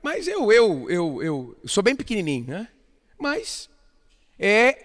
Mas 0.03 0.27
eu, 0.27 0.51
eu, 0.51 0.91
eu, 0.91 1.23
eu 1.23 1.61
sou 1.65 1.85
bem 1.85 1.95
pequenininho, 1.95 2.49
né? 2.49 2.69
Mas 3.17 3.71
é 4.37 4.77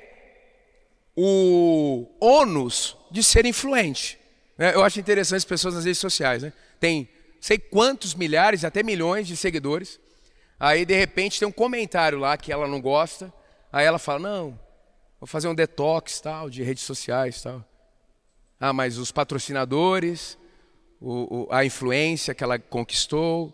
o 1.18 2.06
ônus 2.20 2.96
de 3.10 3.24
ser 3.24 3.44
influente. 3.44 4.20
É, 4.56 4.76
eu 4.76 4.84
acho 4.84 5.00
interessante 5.00 5.38
as 5.38 5.46
pessoas 5.46 5.74
nas 5.74 5.86
redes 5.86 5.98
sociais, 5.98 6.44
né? 6.44 6.54
Tem 6.80 7.10
sei 7.42 7.58
quantos 7.58 8.14
milhares, 8.14 8.64
até 8.64 8.84
milhões 8.84 9.28
de 9.28 9.36
seguidores. 9.36 10.00
Aí 10.60 10.86
de 10.86 10.96
repente 10.96 11.40
tem 11.40 11.48
um 11.48 11.52
comentário 11.52 12.20
lá 12.20 12.38
que 12.38 12.52
ela 12.52 12.68
não 12.68 12.80
gosta. 12.80 13.34
Aí 13.72 13.84
ela 13.84 13.98
fala: 13.98 14.20
"Não, 14.20 14.60
vou 15.24 15.28
fazer 15.28 15.48
um 15.48 15.56
detox 15.56 16.20
tal 16.20 16.50
de 16.50 16.62
redes 16.64 16.84
sociais, 16.84 17.42
tal". 17.42 17.64
Ah, 18.60 18.74
mas 18.74 18.98
os 18.98 19.10
patrocinadores, 19.10 20.38
o, 21.00 21.44
o, 21.44 21.48
a 21.50 21.64
influência 21.64 22.36
que 22.36 22.44
ela 22.44 22.60
conquistou 22.60 23.54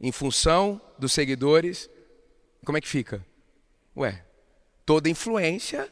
em 0.00 0.10
função 0.10 0.80
dos 0.98 1.12
seguidores, 1.12 1.88
como 2.64 2.76
é 2.76 2.80
que 2.80 2.88
fica? 2.88 3.24
Ué, 3.96 4.24
toda 4.84 5.08
influência 5.08 5.88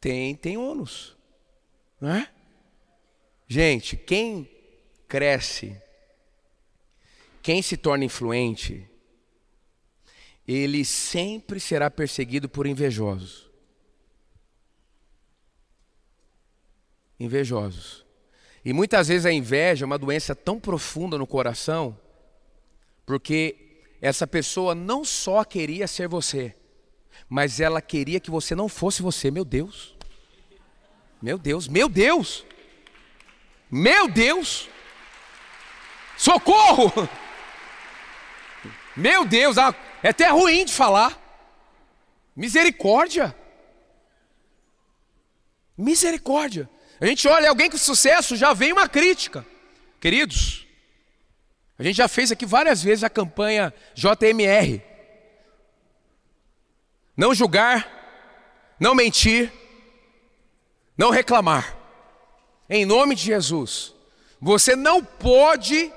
tem 0.00 0.34
tem 0.34 0.56
ônus, 0.56 1.16
não 2.00 2.10
é? 2.10 2.28
Gente, 3.46 3.96
quem 3.96 4.50
cresce, 5.06 5.80
quem 7.40 7.62
se 7.62 7.76
torna 7.76 8.04
influente, 8.04 8.88
ele 10.48 10.84
sempre 10.84 11.60
será 11.60 11.88
perseguido 11.88 12.48
por 12.48 12.66
invejosos. 12.66 13.49
Invejosos. 17.20 18.06
E 18.64 18.72
muitas 18.72 19.08
vezes 19.08 19.26
a 19.26 19.32
inveja 19.32 19.84
é 19.84 19.86
uma 19.86 19.98
doença 19.98 20.34
tão 20.34 20.58
profunda 20.58 21.18
no 21.18 21.26
coração, 21.26 21.98
porque 23.04 23.84
essa 24.00 24.26
pessoa 24.26 24.74
não 24.74 25.04
só 25.04 25.44
queria 25.44 25.86
ser 25.86 26.08
você, 26.08 26.56
mas 27.28 27.60
ela 27.60 27.82
queria 27.82 28.18
que 28.18 28.30
você 28.30 28.54
não 28.54 28.68
fosse 28.68 29.02
você. 29.02 29.30
Meu 29.30 29.44
Deus. 29.44 29.96
Meu 31.20 31.36
Deus, 31.36 31.68
meu 31.68 31.88
Deus. 31.88 32.44
Meu 33.70 34.08
Deus! 34.08 34.68
Socorro! 36.16 36.92
Meu 38.96 39.24
Deus, 39.24 39.56
ah, 39.56 39.74
é 40.02 40.08
até 40.08 40.28
ruim 40.28 40.64
de 40.64 40.72
falar. 40.72 41.18
Misericórdia. 42.34 43.34
Misericórdia. 45.78 46.68
A 47.00 47.06
gente 47.06 47.26
olha 47.26 47.48
alguém 47.48 47.70
com 47.70 47.78
sucesso, 47.78 48.36
já 48.36 48.52
vem 48.52 48.72
uma 48.72 48.88
crítica. 48.88 49.46
Queridos, 49.98 50.66
a 51.78 51.82
gente 51.82 51.96
já 51.96 52.06
fez 52.08 52.30
aqui 52.30 52.44
várias 52.44 52.82
vezes 52.82 53.02
a 53.02 53.08
campanha 53.08 53.72
JMR. 53.94 54.82
Não 57.16 57.34
julgar, 57.34 57.88
não 58.78 58.94
mentir, 58.94 59.50
não 60.96 61.10
reclamar 61.10 61.76
em 62.68 62.84
nome 62.84 63.14
de 63.14 63.22
Jesus. 63.22 63.94
Você 64.40 64.76
não 64.76 65.02
pode 65.02 65.90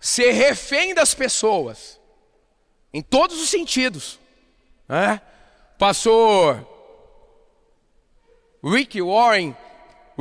ser 0.00 0.32
refém 0.32 0.92
das 0.92 1.14
pessoas, 1.14 2.00
em 2.92 3.00
todos 3.00 3.40
os 3.40 3.48
sentidos. 3.48 4.18
Né? 4.88 5.20
Pastor 5.78 6.68
Rick 8.62 9.00
Warren, 9.00 9.56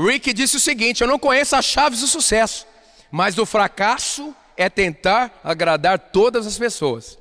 Rick 0.06 0.34
disse 0.34 0.58
o 0.58 0.60
seguinte: 0.60 1.02
Eu 1.02 1.08
não 1.08 1.20
conheço 1.20 1.56
as 1.56 1.66
chaves 1.66 2.02
do 2.02 2.08
sucesso, 2.08 2.66
mas 3.12 3.38
o 3.38 3.46
fracasso 3.46 4.36
é 4.56 4.70
tentar 4.70 5.40
agradar 5.44 5.98
todas 6.00 6.46
as 6.48 6.58
pessoas. 6.58 7.18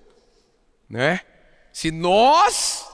Né? 0.88 1.20
Se 1.72 1.90
nós 1.90 2.87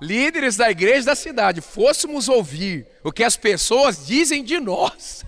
líderes 0.00 0.56
da 0.56 0.70
igreja 0.70 1.06
da 1.06 1.14
cidade, 1.14 1.60
fôssemos 1.60 2.28
ouvir 2.28 2.86
o 3.02 3.10
que 3.10 3.24
as 3.24 3.36
pessoas 3.36 4.06
dizem 4.06 4.44
de 4.44 4.60
nós, 4.60 5.24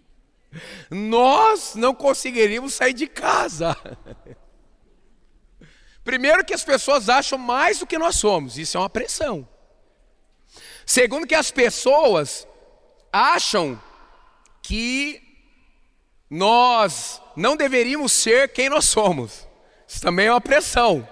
nós 0.90 1.74
não 1.74 1.94
conseguiríamos 1.94 2.74
sair 2.74 2.94
de 2.94 3.06
casa. 3.06 3.76
Primeiro 6.02 6.44
que 6.44 6.54
as 6.54 6.64
pessoas 6.64 7.08
acham 7.08 7.38
mais 7.38 7.78
do 7.78 7.86
que 7.86 7.98
nós 7.98 8.16
somos, 8.16 8.58
isso 8.58 8.76
é 8.76 8.80
uma 8.80 8.90
pressão. 8.90 9.48
Segundo, 10.86 11.26
que 11.26 11.34
as 11.34 11.50
pessoas 11.50 12.46
acham 13.14 13.80
que 14.60 15.22
nós 16.28 17.22
não 17.36 17.56
deveríamos 17.56 18.10
ser 18.10 18.48
quem 18.48 18.68
nós 18.68 18.86
somos. 18.86 19.46
Isso 19.86 20.00
também 20.00 20.26
é 20.26 20.32
uma 20.32 20.40
pressão. 20.40 21.08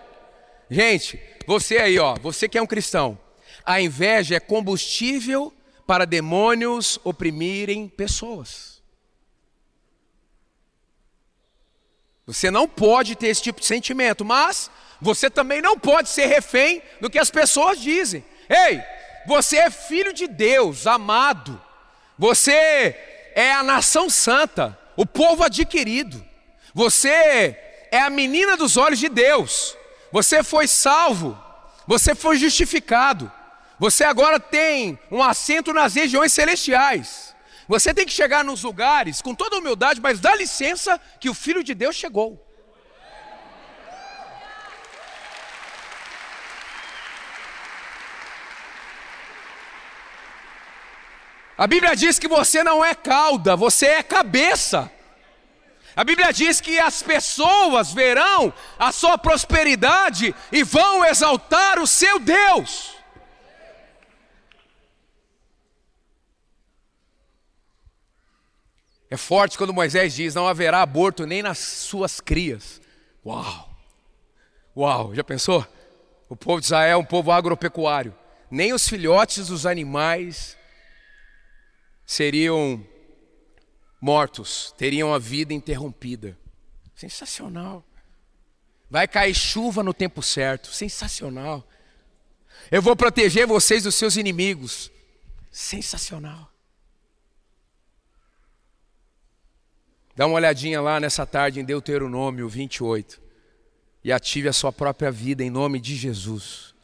Gente, 0.69 1.23
você 1.47 1.79
aí, 1.79 2.01
ó, 2.01 2.17
você 2.17 2.49
que 2.49 2.59
é 2.59 2.63
um 2.63 2.67
cristão, 2.67 3.17
a 3.65 3.81
inveja 3.81 4.35
é 4.35 4.41
combustível 4.41 5.53
para 5.87 6.05
demônios 6.05 6.99
oprimirem 7.05 7.89
pessoas. 7.89 8.83
Você 12.27 12.51
não 12.51 12.67
pode 12.67 13.15
ter 13.15 13.29
esse 13.29 13.43
tipo 13.43 13.61
de 13.61 13.67
sentimento, 13.67 14.25
mas 14.25 14.69
você 15.01 15.31
também 15.31 15.63
não 15.63 15.79
pode 15.79 16.09
ser 16.09 16.27
refém 16.27 16.83
do 17.01 17.09
que 17.09 17.19
as 17.19 17.31
pessoas 17.31 17.81
dizem. 17.81 18.25
Ei, 18.49 18.83
você 19.25 19.59
é 19.59 19.71
filho 19.71 20.13
de 20.13 20.27
Deus, 20.27 20.85
amado. 20.87 21.63
Você 22.19 22.97
é 23.35 23.53
a 23.53 23.63
nação 23.63 24.09
santa, 24.11 24.79
o 24.97 25.07
povo 25.07 25.43
adquirido. 25.43 26.25
Você 26.75 27.57
é 27.91 28.01
a 28.01 28.11
menina 28.11 28.57
dos 28.57 28.77
olhos 28.77 28.99
de 28.99 29.09
Deus. 29.09 29.77
Você 30.11 30.43
foi 30.43 30.67
salvo. 30.67 31.39
Você 31.87 32.15
foi 32.15 32.37
justificado. 32.37 33.31
Você 33.79 34.05
agora 34.05 34.39
tem 34.39 34.99
um 35.11 35.23
assento 35.23 35.73
nas 35.73 35.95
regiões 35.95 36.33
celestiais. 36.33 37.35
Você 37.67 37.93
tem 37.95 38.07
que 38.07 38.13
chegar 38.13 38.45
nos 38.45 38.63
lugares 38.63 39.23
com 39.23 39.35
toda 39.35 39.57
humildade, 39.59 40.01
mas 40.01 40.21
dá 40.21 40.35
licença 40.35 41.01
que 41.19 41.31
o 41.31 41.35
Filho 41.35 41.65
de 41.65 41.75
Deus 41.75 41.97
chegou. 41.97 42.52
A 51.63 51.67
Bíblia 51.69 51.95
diz 51.95 52.19
que 52.19 52.27
você 52.27 52.65
não 52.65 52.85
é 52.85 52.93
cauda, 52.93 53.55
você 53.55 53.87
é 53.87 54.03
cabeça. 54.03 54.91
A 55.95 56.03
Bíblia 56.03 56.33
diz 56.33 56.61
que 56.61 56.77
as 56.81 57.05
pessoas 57.05 57.93
verão 57.93 58.53
a 58.77 58.91
sua 58.91 59.17
prosperidade 59.17 60.35
e 60.51 60.65
vão 60.65 61.05
exaltar 61.05 61.79
o 61.79 61.87
seu 61.87 62.19
Deus. 62.19 62.97
É 69.09 69.17
forte 69.17 69.57
quando 69.57 69.73
Moisés 69.73 70.15
diz: 70.15 70.35
Não 70.35 70.49
haverá 70.49 70.83
aborto 70.83 71.27
nem 71.27 71.45
nas 71.45 71.59
suas 71.59 72.21
crias. 72.21 72.81
Uau! 73.25 73.71
Uau! 74.77 75.15
Já 75.15 75.23
pensou? 75.23 75.65
O 76.29 76.35
povo 76.35 76.59
de 76.59 76.67
Israel 76.67 76.95
é 76.95 76.97
um 76.97 77.05
povo 77.05 77.31
agropecuário. 77.31 78.13
Nem 78.51 78.73
os 78.73 78.89
filhotes 78.89 79.47
dos 79.47 79.65
animais 79.65 80.61
seriam 82.13 82.85
mortos, 83.99 84.75
teriam 84.77 85.15
a 85.15 85.19
vida 85.19 85.55
interrompida. 85.55 86.39
Sensacional. 86.95 87.83
Vai 88.91 89.09
cair 89.09 89.35
chuva 89.35 89.83
no 89.83 89.95
tempo 89.95 90.23
certo. 90.23 90.69
Sensacional. 90.69 91.67
Eu 92.71 92.83
vou 92.83 92.95
proteger 92.95 93.47
vocês 93.47 93.85
dos 93.85 93.95
seus 93.95 94.17
inimigos. 94.17 94.91
Sensacional. 95.51 96.53
Dá 100.15 100.27
uma 100.27 100.37
olhadinha 100.37 100.83
lá 100.83 101.01
nessa 101.01 101.25
tarde 101.25 101.61
em 101.61 101.65
Deuteronômio 101.65 102.47
28 102.47 103.23
e 104.05 104.13
ative 104.13 104.49
a 104.49 104.53
sua 104.53 104.71
própria 104.71 105.11
vida 105.11 105.43
em 105.43 105.49
nome 105.49 105.81
de 105.81 105.97
Jesus. 105.97 106.75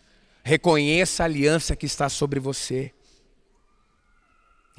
Reconheça 0.42 1.23
a 1.23 1.26
aliança 1.26 1.76
que 1.76 1.85
está 1.85 2.08
sobre 2.08 2.40
você. 2.40 2.94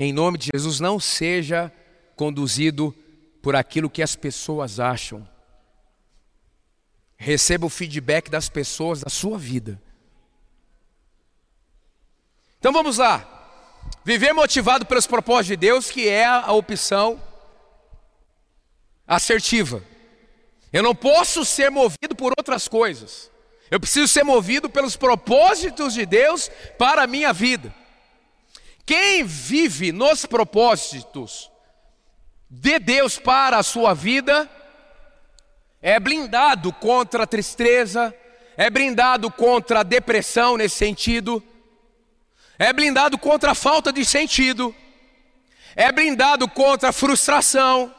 Em 0.01 0.13
nome 0.13 0.37
de 0.37 0.49
Jesus, 0.53 0.79
não 0.79 0.97
seja 0.97 1.69
conduzido 2.15 2.95
por 3.41 3.53
aquilo 3.53 3.89
que 3.89 4.01
as 4.01 4.15
pessoas 4.15 4.79
acham. 4.79 5.27
Receba 7.17 7.65
o 7.65 7.69
feedback 7.69 8.29
das 8.29 8.47
pessoas 8.47 9.01
da 9.01 9.09
sua 9.09 9.37
vida. 9.37 9.79
Então 12.57 12.71
vamos 12.71 12.97
lá. 12.97 13.27
Viver 14.05 14.31
motivado 14.31 14.85
pelos 14.85 15.05
propósitos 15.05 15.47
de 15.47 15.57
Deus, 15.57 15.91
que 15.91 16.07
é 16.07 16.25
a 16.25 16.49
opção 16.53 17.21
assertiva. 19.05 19.83
Eu 20.71 20.81
não 20.81 20.95
posso 20.95 21.43
ser 21.43 21.69
movido 21.69 22.15
por 22.15 22.31
outras 22.37 22.69
coisas. 22.69 23.29
Eu 23.69 23.81
preciso 23.81 24.07
ser 24.07 24.23
movido 24.23 24.69
pelos 24.69 24.95
propósitos 24.95 25.93
de 25.93 26.05
Deus 26.05 26.49
para 26.77 27.03
a 27.03 27.07
minha 27.07 27.33
vida. 27.33 27.73
Quem 28.89 29.23
vive 29.23 29.91
nos 29.91 30.25
propósitos 30.25 31.51
de 32.49 32.79
Deus 32.79 33.19
para 33.19 33.59
a 33.59 33.61
sua 33.61 33.93
vida 33.93 34.49
é 35.79 35.99
blindado 35.99 36.73
contra 36.73 37.21
a 37.21 37.27
tristeza, 37.27 38.11
é 38.57 38.67
blindado 38.67 39.29
contra 39.29 39.81
a 39.81 39.83
depressão 39.83 40.57
nesse 40.57 40.77
sentido, 40.77 41.43
é 42.57 42.73
blindado 42.73 43.15
contra 43.19 43.51
a 43.51 43.53
falta 43.53 43.93
de 43.93 44.03
sentido, 44.03 44.75
é 45.75 45.91
blindado 45.91 46.49
contra 46.49 46.89
a 46.89 46.91
frustração, 46.91 47.93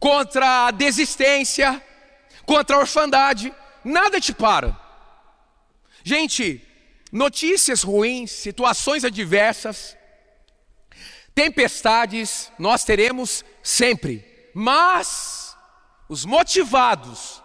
contra 0.00 0.66
a 0.66 0.72
desistência, 0.72 1.80
contra 2.44 2.74
a 2.74 2.80
orfandade, 2.80 3.54
nada 3.84 4.20
te 4.20 4.34
para. 4.34 4.76
Gente, 6.02 6.67
notícias 7.12 7.82
ruins, 7.82 8.30
situações 8.30 9.04
adversas, 9.04 9.96
tempestades, 11.34 12.50
nós 12.58 12.84
teremos 12.84 13.44
sempre, 13.62 14.50
mas 14.54 15.56
os 16.08 16.24
motivados 16.24 17.42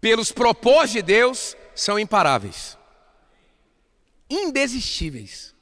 pelos 0.00 0.30
propósitos 0.30 0.92
de 0.92 1.02
Deus 1.02 1.56
são 1.74 1.98
imparáveis, 1.98 2.76
indesistíveis, 4.28 5.54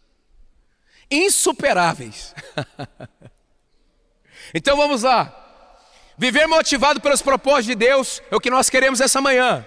insuperáveis. 1.11 2.35
então 4.53 4.77
vamos 4.77 5.03
lá. 5.03 5.43
Viver 6.19 6.47
motivado 6.47 7.01
pelos 7.01 7.21
propósitos 7.21 7.67
de 7.67 7.75
Deus 7.75 8.23
é 8.31 8.37
o 8.37 8.41
que 8.41 8.51
nós 8.51 8.71
queremos 8.71 9.01
essa 9.01 9.21
manhã. 9.21 9.67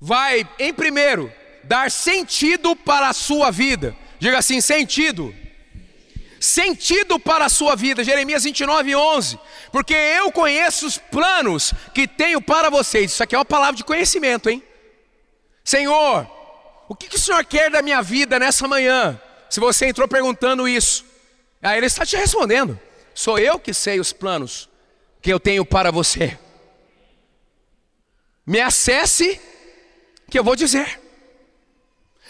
Vai, 0.00 0.48
em 0.58 0.72
primeiro, 0.72 1.32
dar 1.66 1.90
sentido 1.90 2.76
para 2.76 3.08
a 3.08 3.12
sua 3.12 3.50
vida. 3.50 3.96
Diga 4.18 4.38
assim: 4.38 4.60
sentido. 4.60 5.34
Sentido 6.40 7.18
para 7.18 7.46
a 7.46 7.48
sua 7.48 7.74
vida. 7.74 8.04
Jeremias 8.04 8.44
29, 8.44 8.94
11. 8.94 9.38
Porque 9.72 9.94
eu 9.94 10.30
conheço 10.30 10.86
os 10.86 10.98
planos 10.98 11.72
que 11.94 12.06
tenho 12.06 12.40
para 12.40 12.68
vocês. 12.68 13.12
Isso 13.12 13.22
aqui 13.22 13.34
é 13.34 13.38
uma 13.38 13.44
palavra 13.44 13.76
de 13.76 13.84
conhecimento, 13.84 14.50
hein? 14.50 14.62
Senhor, 15.64 16.28
o 16.88 16.94
que, 16.94 17.08
que 17.08 17.16
o 17.16 17.18
Senhor 17.18 17.44
quer 17.44 17.70
da 17.70 17.80
minha 17.80 18.02
vida 18.02 18.38
nessa 18.38 18.68
manhã? 18.68 19.18
Se 19.48 19.58
você 19.58 19.86
entrou 19.86 20.06
perguntando 20.06 20.68
isso, 20.68 21.04
aí 21.62 21.78
Ele 21.78 21.86
está 21.86 22.04
te 22.04 22.16
respondendo. 22.16 22.78
Sou 23.14 23.38
eu 23.38 23.58
que 23.58 23.72
sei 23.72 23.98
os 23.98 24.12
planos 24.12 24.68
que 25.22 25.32
eu 25.32 25.40
tenho 25.40 25.64
para 25.64 25.90
você. 25.90 26.38
Me 28.46 28.60
acesse, 28.60 29.40
que 30.30 30.38
eu 30.38 30.44
vou 30.44 30.54
dizer. 30.54 31.00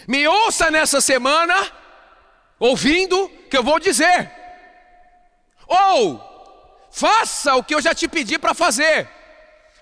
Me 0.07 0.27
ouça 0.27 0.69
nessa 0.69 1.01
semana, 1.01 1.55
ouvindo, 2.59 3.27
que 3.49 3.57
eu 3.57 3.63
vou 3.63 3.79
dizer. 3.79 4.31
Ou, 5.67 6.21
faça 6.91 7.55
o 7.55 7.63
que 7.63 7.73
eu 7.73 7.81
já 7.81 7.93
te 7.93 8.07
pedi 8.07 8.37
para 8.37 8.53
fazer. 8.53 9.09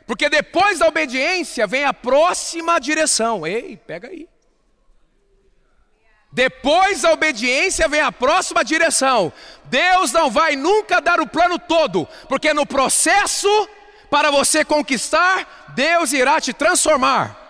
Porque 0.06 0.30
depois 0.30 0.80
da 0.80 0.88
obediência 0.88 1.66
vem 1.68 1.84
a 1.86 1.94
próxima 1.94 2.80
direção. 2.80 3.46
Ei, 3.46 3.78
pega 3.78 4.10
aí. 4.10 4.28
Depois 6.32 7.02
da 7.02 7.12
obediência 7.12 7.88
vem 7.88 8.02
a 8.02 8.12
próxima 8.12 8.64
direção. 8.66 9.32
Deus 9.66 10.12
não 10.12 10.32
vai 10.32 10.56
nunca 10.56 11.00
dar 11.00 11.20
o 11.20 11.28
plano 11.28 11.60
todo, 11.60 12.08
porque 12.28 12.54
no 12.54 12.66
processo 12.66 13.48
para 14.10 14.30
você 14.30 14.64
conquistar, 14.64 15.74
Deus 15.76 16.12
irá 16.12 16.40
te 16.40 16.54
transformar. 16.54 17.43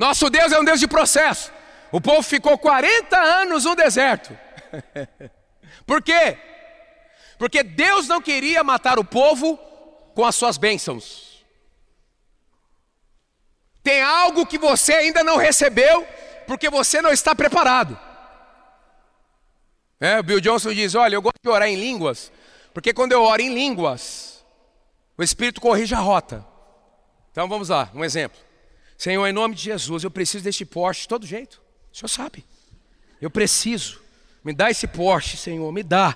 Nosso 0.00 0.30
Deus 0.30 0.50
é 0.50 0.58
um 0.58 0.64
Deus 0.64 0.80
de 0.80 0.88
processo. 0.88 1.52
O 1.92 2.00
povo 2.00 2.22
ficou 2.22 2.56
40 2.56 3.18
anos 3.18 3.66
no 3.66 3.76
deserto. 3.76 4.34
Por 5.84 6.02
quê? 6.02 6.38
Porque 7.38 7.62
Deus 7.62 8.08
não 8.08 8.22
queria 8.22 8.64
matar 8.64 8.98
o 8.98 9.04
povo 9.04 9.58
com 10.14 10.24
as 10.24 10.34
suas 10.34 10.56
bênçãos. 10.56 11.44
Tem 13.82 14.00
algo 14.00 14.46
que 14.46 14.56
você 14.56 14.94
ainda 14.94 15.22
não 15.22 15.36
recebeu, 15.36 16.08
porque 16.46 16.70
você 16.70 17.02
não 17.02 17.10
está 17.12 17.34
preparado. 17.34 17.98
É, 20.00 20.18
o 20.18 20.22
Bill 20.22 20.40
Johnson 20.40 20.72
diz: 20.72 20.94
Olha, 20.94 21.14
eu 21.16 21.20
gosto 21.20 21.42
de 21.42 21.50
orar 21.50 21.68
em 21.68 21.76
línguas, 21.76 22.32
porque 22.72 22.94
quando 22.94 23.12
eu 23.12 23.22
oro 23.22 23.42
em 23.42 23.52
línguas, 23.52 24.42
o 25.18 25.22
Espírito 25.22 25.60
corrige 25.60 25.94
a 25.94 25.98
rota. 25.98 26.42
Então 27.30 27.46
vamos 27.46 27.68
lá, 27.68 27.90
um 27.94 28.02
exemplo. 28.02 28.49
Senhor, 29.00 29.26
em 29.26 29.32
nome 29.32 29.54
de 29.54 29.62
Jesus, 29.62 30.04
eu 30.04 30.10
preciso 30.10 30.44
deste 30.44 30.62
Porsche 30.62 31.00
de 31.00 31.08
todo 31.08 31.26
jeito. 31.26 31.58
O 31.90 31.96
Senhor 31.96 32.08
sabe. 32.08 32.44
Eu 33.18 33.30
preciso. 33.30 33.98
Me 34.44 34.52
dá 34.52 34.70
esse 34.70 34.86
Porsche, 34.86 35.38
Senhor, 35.38 35.72
me 35.72 35.82
dá. 35.82 36.14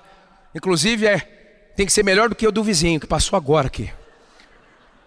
Inclusive, 0.53 1.07
é, 1.07 1.17
tem 1.75 1.87
que 1.87 1.91
ser 1.91 2.03
melhor 2.03 2.29
do 2.29 2.35
que 2.35 2.47
o 2.47 2.51
do 2.51 2.63
vizinho 2.63 2.99
que 2.99 3.07
passou 3.07 3.37
agora 3.37 3.65
aqui. 3.65 3.91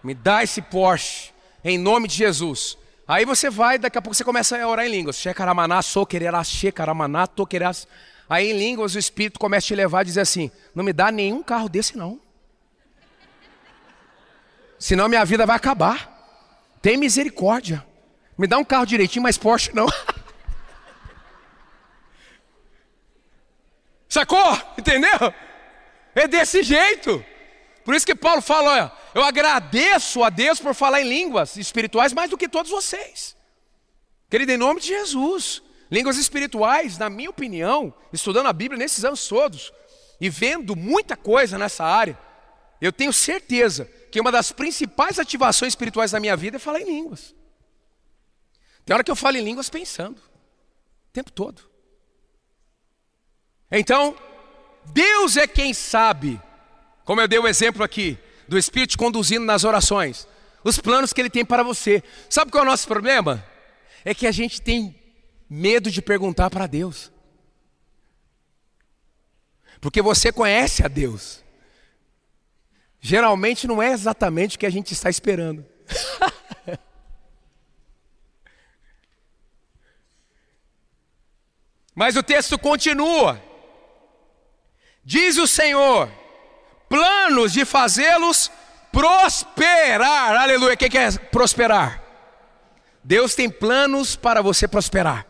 Me 0.03 0.13
dá 0.13 0.43
esse 0.43 0.61
Porsche, 0.61 1.31
em 1.63 1.77
nome 1.77 2.09
de 2.09 2.15
Jesus. 2.15 2.77
Aí 3.07 3.23
você 3.23 3.49
vai, 3.49 3.79
daqui 3.79 3.97
a 3.97 4.01
pouco 4.01 4.13
você 4.13 4.25
começa 4.25 4.61
a 4.61 4.67
orar 4.67 4.85
em 4.85 4.91
línguas. 4.91 5.15
Shekaramaná, 5.15 5.81
soquererá, 5.81 6.43
shekaramaná, 6.43 7.27
toquerás. 7.27 7.87
Aí 8.29 8.51
em 8.51 8.57
línguas 8.57 8.93
o 8.93 8.99
Espírito 8.99 9.39
começa 9.39 9.67
a 9.67 9.69
te 9.69 9.75
levar 9.75 10.01
e 10.01 10.05
dizer 10.05 10.19
assim: 10.19 10.51
Não 10.75 10.83
me 10.83 10.91
dá 10.91 11.13
nenhum 11.13 11.41
carro 11.41 11.69
desse 11.69 11.97
não. 11.97 12.19
Senão 14.77 15.07
minha 15.07 15.23
vida 15.23 15.45
vai 15.45 15.55
acabar. 15.55 16.18
Tem 16.81 16.97
misericórdia. 16.97 17.85
Me 18.37 18.47
dá 18.47 18.57
um 18.57 18.63
carro 18.63 18.85
direitinho, 18.85 19.23
mas 19.23 19.37
Porsche 19.37 19.71
não. 19.73 19.87
Sacou? 24.07 24.57
Entendeu? 24.77 25.33
É 26.15 26.27
desse 26.27 26.63
jeito. 26.63 27.23
Por 27.83 27.93
isso 27.93 28.05
que 28.05 28.15
Paulo 28.15 28.41
fala: 28.41 28.71
olha, 28.71 28.91
eu 29.13 29.23
agradeço 29.23 30.23
a 30.23 30.29
Deus 30.29 30.59
por 30.59 30.73
falar 30.73 31.01
em 31.01 31.09
línguas 31.09 31.57
espirituais 31.57 32.13
mais 32.13 32.29
do 32.29 32.37
que 32.37 32.47
todos 32.47 32.71
vocês. 32.71 33.35
Querido, 34.29 34.51
em 34.51 34.57
nome 34.57 34.79
de 34.81 34.87
Jesus. 34.87 35.61
Línguas 35.91 36.17
espirituais, 36.17 36.99
na 36.99 37.09
minha 37.09 37.31
opinião, 37.31 37.91
estudando 38.13 38.45
a 38.45 38.53
Bíblia 38.53 38.77
nesses 38.77 39.03
anos 39.03 39.27
todos 39.27 39.73
e 40.21 40.29
vendo 40.29 40.75
muita 40.75 41.17
coisa 41.17 41.57
nessa 41.57 41.83
área, 41.83 42.17
eu 42.79 42.91
tenho 42.91 43.11
certeza 43.11 43.89
que 44.11 44.19
uma 44.19 44.31
das 44.31 44.51
principais 44.51 45.19
ativações 45.19 45.71
espirituais 45.71 46.11
da 46.11 46.19
minha 46.19 46.35
vida 46.35 46.57
é 46.57 46.59
falar 46.59 46.81
em 46.81 46.85
línguas. 46.85 47.35
Tem 48.85 48.93
hora 48.93 49.03
que 49.03 49.11
eu 49.11 49.15
falo 49.15 49.37
em 49.37 49.43
línguas 49.43 49.69
pensando, 49.69 50.17
o 50.17 51.11
tempo 51.13 51.31
todo. 51.31 51.61
Então, 53.71 54.15
Deus 54.85 55.37
é 55.37 55.45
quem 55.45 55.73
sabe, 55.73 56.41
como 57.05 57.21
eu 57.21 57.27
dei 57.27 57.39
o 57.39 57.47
exemplo 57.47 57.83
aqui, 57.83 58.17
do 58.47 58.57
Espírito 58.57 58.97
conduzindo 58.97 59.45
nas 59.45 59.63
orações, 59.63 60.27
os 60.63 60.79
planos 60.79 61.13
que 61.13 61.21
Ele 61.21 61.29
tem 61.29 61.45
para 61.45 61.63
você. 61.63 62.03
Sabe 62.29 62.51
qual 62.51 62.63
é 62.63 62.67
o 62.67 62.69
nosso 62.69 62.87
problema? 62.87 63.45
É 64.03 64.13
que 64.13 64.25
a 64.25 64.31
gente 64.31 64.61
tem 64.61 64.95
medo 65.49 65.91
de 65.91 66.01
perguntar 66.01 66.49
para 66.49 66.67
Deus. 66.67 67.11
Porque 69.79 70.01
você 70.01 70.31
conhece 70.31 70.83
a 70.83 70.87
Deus. 70.87 71.43
Geralmente 73.01 73.65
não 73.67 73.81
é 73.81 73.91
exatamente 73.91 74.55
o 74.57 74.59
que 74.59 74.65
a 74.65 74.69
gente 74.69 74.93
está 74.93 75.09
esperando. 75.09 75.65
Mas 81.95 82.15
o 82.15 82.23
texto 82.23 82.57
continua. 82.57 83.41
Diz 85.03 85.37
o 85.37 85.47
Senhor: 85.47 86.09
planos 86.87 87.51
de 87.53 87.65
fazê-los 87.65 88.51
prosperar. 88.91 90.35
Aleluia. 90.35 90.75
O 90.75 90.77
que 90.77 90.97
é 90.97 91.11
prosperar? 91.11 92.03
Deus 93.03 93.33
tem 93.35 93.49
planos 93.49 94.15
para 94.15 94.41
você 94.41 94.67
prosperar. 94.67 95.25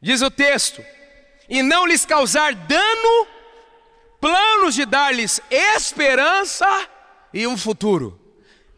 Diz 0.00 0.22
o 0.22 0.30
texto: 0.30 0.84
e 1.48 1.62
não 1.62 1.86
lhes 1.86 2.06
causar 2.06 2.54
dano, 2.54 3.26
planos 4.20 4.74
de 4.74 4.84
dar-lhes 4.84 5.40
esperança 5.50 6.68
e 7.32 7.46
um 7.46 7.56
futuro. 7.56 8.20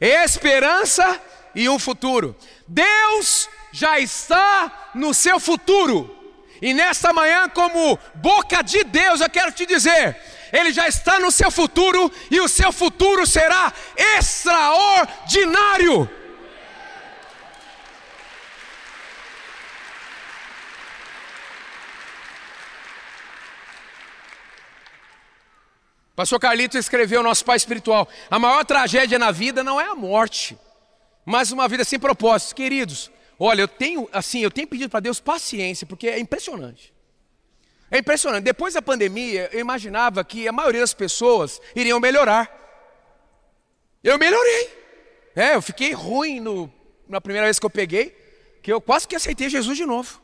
Esperança 0.00 1.20
e 1.55 1.68
um 1.68 1.78
futuro. 1.78 2.35
Deus 2.66 3.48
já 3.72 3.98
está 3.98 4.90
no 4.94 5.12
seu 5.12 5.40
futuro. 5.40 6.18
E 6.61 6.72
nesta 6.72 7.12
manhã, 7.12 7.48
como 7.48 7.98
boca 8.14 8.62
de 8.62 8.85
Deus, 8.85 9.20
eu 9.20 9.28
quero 9.28 9.50
te 9.50 9.66
dizer: 9.66 10.16
Ele 10.52 10.72
já 10.72 10.87
está 10.87 11.18
no 11.18 11.33
seu 11.33 11.50
futuro 11.50 12.12
e 12.31 12.40
o 12.40 12.48
seu 12.48 12.72
futuro 12.72 13.26
será 13.26 13.72
extraordinário. 13.96 16.09
Pastor 26.22 26.38
Carlito 26.38 26.78
escreveu, 26.78 27.20
nosso 27.20 27.44
pai 27.44 27.56
espiritual: 27.56 28.08
a 28.30 28.38
maior 28.38 28.64
tragédia 28.64 29.18
na 29.18 29.32
vida 29.32 29.64
não 29.64 29.80
é 29.80 29.87
a 29.87 29.94
morte, 29.96 30.56
mas 31.24 31.50
uma 31.50 31.66
vida 31.66 31.82
sem 31.82 31.98
propósito. 31.98 32.54
Queridos, 32.54 33.11
olha, 33.40 33.62
eu 33.62 33.66
tenho, 33.66 34.08
assim, 34.12 34.38
eu 34.38 34.48
tenho 34.48 34.68
pedido 34.68 34.88
para 34.88 35.00
Deus 35.00 35.18
paciência, 35.18 35.85
porque 35.85 36.06
é 36.06 36.20
impressionante. 36.20 36.94
É 37.90 37.98
impressionante. 37.98 38.44
Depois 38.44 38.74
da 38.74 38.80
pandemia, 38.80 39.50
eu 39.52 39.58
imaginava 39.58 40.22
que 40.22 40.46
a 40.46 40.52
maioria 40.52 40.82
das 40.82 40.94
pessoas 40.94 41.61
iriam 41.74 41.98
melhorar. 41.98 42.48
Eu 44.04 44.16
melhorei. 44.16 44.70
É, 45.35 45.56
eu 45.56 45.61
fiquei 45.61 45.92
ruim 45.92 46.38
no, 46.38 46.72
na 47.08 47.20
primeira 47.20 47.48
vez 47.48 47.58
que 47.58 47.66
eu 47.66 47.70
peguei, 47.70 48.16
que 48.62 48.72
eu 48.72 48.80
quase 48.80 49.08
que 49.08 49.16
aceitei 49.16 49.50
Jesus 49.50 49.76
de 49.76 49.85
novo. 49.85 50.22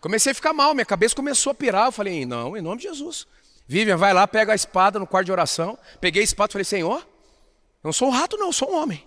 Comecei 0.00 0.32
a 0.32 0.34
ficar 0.34 0.54
mal, 0.54 0.72
minha 0.72 0.86
cabeça 0.86 1.14
começou 1.14 1.50
a 1.50 1.54
pirar. 1.54 1.88
Eu 1.88 1.92
falei, 1.92 2.24
não, 2.24 2.56
em 2.56 2.62
nome 2.62 2.78
de 2.78 2.84
Jesus. 2.84 3.26
Vivian, 3.68 3.96
vai 3.96 4.12
lá, 4.12 4.26
pega 4.28 4.52
a 4.52 4.54
espada 4.54 4.98
no 4.98 5.06
quarto 5.06 5.26
de 5.26 5.32
oração. 5.32 5.78
Peguei 6.00 6.22
a 6.22 6.24
espada 6.24 6.50
e 6.50 6.52
falei, 6.52 6.64
Senhor, 6.64 7.00
eu 7.00 7.88
não 7.88 7.92
sou 7.92 8.08
um 8.08 8.10
rato, 8.10 8.36
não, 8.36 8.46
eu 8.46 8.52
sou 8.52 8.70
um 8.70 8.76
homem. 8.76 9.06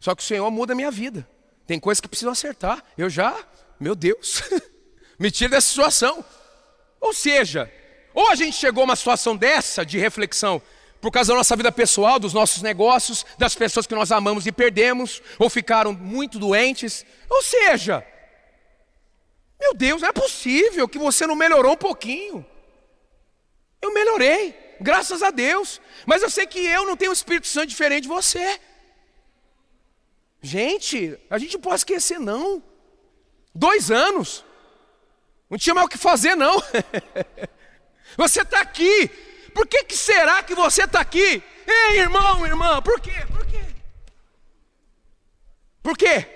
Só 0.00 0.14
que 0.14 0.22
o 0.22 0.26
Senhor 0.26 0.50
muda 0.50 0.72
a 0.72 0.76
minha 0.76 0.90
vida. 0.90 1.28
Tem 1.66 1.78
coisas 1.78 2.00
que 2.00 2.08
precisam 2.08 2.32
acertar. 2.32 2.82
Eu 2.98 3.08
já, 3.08 3.36
meu 3.78 3.94
Deus, 3.94 4.42
me 5.18 5.30
tira 5.30 5.50
dessa 5.50 5.68
situação. 5.68 6.24
Ou 7.00 7.14
seja, 7.14 7.72
ou 8.12 8.30
a 8.30 8.34
gente 8.34 8.56
chegou 8.56 8.82
a 8.82 8.84
uma 8.84 8.96
situação 8.96 9.36
dessa 9.36 9.84
de 9.84 9.98
reflexão 9.98 10.60
por 11.00 11.10
causa 11.10 11.32
da 11.32 11.38
nossa 11.38 11.54
vida 11.54 11.70
pessoal, 11.70 12.18
dos 12.18 12.32
nossos 12.32 12.62
negócios, 12.62 13.26
das 13.36 13.54
pessoas 13.54 13.86
que 13.86 13.94
nós 13.94 14.10
amamos 14.10 14.46
e 14.46 14.52
perdemos, 14.52 15.20
ou 15.38 15.50
ficaram 15.50 15.92
muito 15.92 16.38
doentes. 16.38 17.04
Ou 17.28 17.42
seja, 17.42 18.04
meu 19.60 19.74
Deus, 19.74 20.00
não 20.00 20.08
é 20.08 20.12
possível 20.12 20.88
que 20.88 20.98
você 20.98 21.26
não 21.26 21.36
melhorou 21.36 21.72
um 21.72 21.76
pouquinho. 21.76 22.44
Eu 23.84 23.92
melhorei, 23.92 24.54
graças 24.80 25.22
a 25.22 25.30
Deus. 25.30 25.78
Mas 26.06 26.22
eu 26.22 26.30
sei 26.30 26.46
que 26.46 26.58
eu 26.58 26.86
não 26.86 26.96
tenho 26.96 27.10
o 27.10 27.14
Espírito 27.14 27.46
Santo 27.46 27.66
diferente 27.66 28.04
de 28.04 28.08
você. 28.08 28.58
Gente, 30.40 31.18
a 31.28 31.36
gente 31.36 31.54
não 31.54 31.60
pode 31.60 31.76
esquecer, 31.76 32.18
não. 32.18 32.62
Dois 33.54 33.90
anos. 33.90 34.42
Não 35.50 35.58
tinha 35.58 35.74
mais 35.74 35.86
o 35.86 35.90
que 35.90 35.98
fazer, 35.98 36.34
não. 36.34 36.56
você 38.16 38.40
está 38.40 38.60
aqui. 38.60 39.08
Por 39.52 39.66
que, 39.66 39.84
que 39.84 39.96
será 39.96 40.42
que 40.42 40.54
você 40.54 40.84
está 40.84 41.00
aqui? 41.00 41.42
Ei, 41.66 41.98
irmão, 41.98 42.46
irmã, 42.46 42.80
por 42.80 42.98
quê? 43.02 43.12
Por 43.30 43.46
quê? 43.46 43.64
Por 45.82 45.98
quê? 45.98 46.26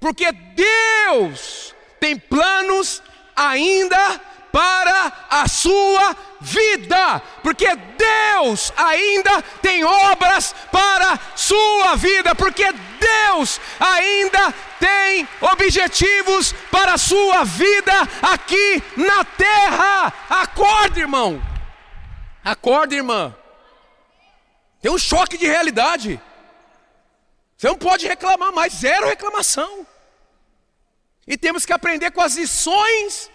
Porque 0.00 0.32
Deus 0.32 1.74
tem 2.00 2.18
planos 2.18 3.02
ainda 3.36 4.27
para 4.52 5.12
a 5.30 5.48
sua 5.48 6.16
vida, 6.40 7.20
porque 7.42 7.68
Deus 7.74 8.72
ainda 8.76 9.42
tem 9.62 9.84
obras 9.84 10.54
para 10.70 11.12
a 11.12 11.18
sua 11.36 11.94
vida, 11.96 12.34
porque 12.34 12.64
Deus 12.72 13.60
ainda 13.78 14.52
tem 14.78 15.28
objetivos 15.40 16.52
para 16.70 16.94
a 16.94 16.98
sua 16.98 17.44
vida 17.44 17.92
aqui 18.22 18.82
na 18.96 19.24
terra. 19.24 20.12
Acorda, 20.28 21.00
irmão. 21.00 21.42
Acorda, 22.44 22.94
irmã. 22.94 23.34
Tem 24.80 24.90
um 24.90 24.98
choque 24.98 25.36
de 25.36 25.46
realidade. 25.46 26.20
Você 27.56 27.66
não 27.66 27.76
pode 27.76 28.06
reclamar 28.06 28.52
mais, 28.52 28.72
zero 28.72 29.06
reclamação. 29.06 29.86
E 31.26 31.36
temos 31.36 31.66
que 31.66 31.72
aprender 31.72 32.10
com 32.12 32.20
as 32.20 32.36
lições 32.36 33.30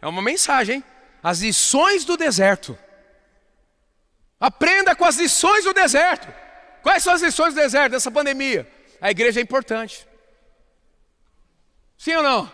é 0.00 0.06
uma 0.06 0.22
mensagem, 0.22 0.76
hein? 0.76 0.84
As 1.22 1.40
lições 1.40 2.04
do 2.04 2.16
deserto. 2.16 2.78
Aprenda 4.40 4.94
com 4.94 5.04
as 5.04 5.16
lições 5.16 5.64
do 5.64 5.72
deserto. 5.72 6.32
Quais 6.82 7.02
são 7.02 7.12
as 7.12 7.22
lições 7.22 7.54
do 7.54 7.60
deserto 7.60 7.92
dessa 7.92 8.10
pandemia? 8.10 8.70
A 9.00 9.10
igreja 9.10 9.40
é 9.40 9.42
importante. 9.42 10.06
Sim 11.96 12.14
ou 12.14 12.22
não? 12.22 12.52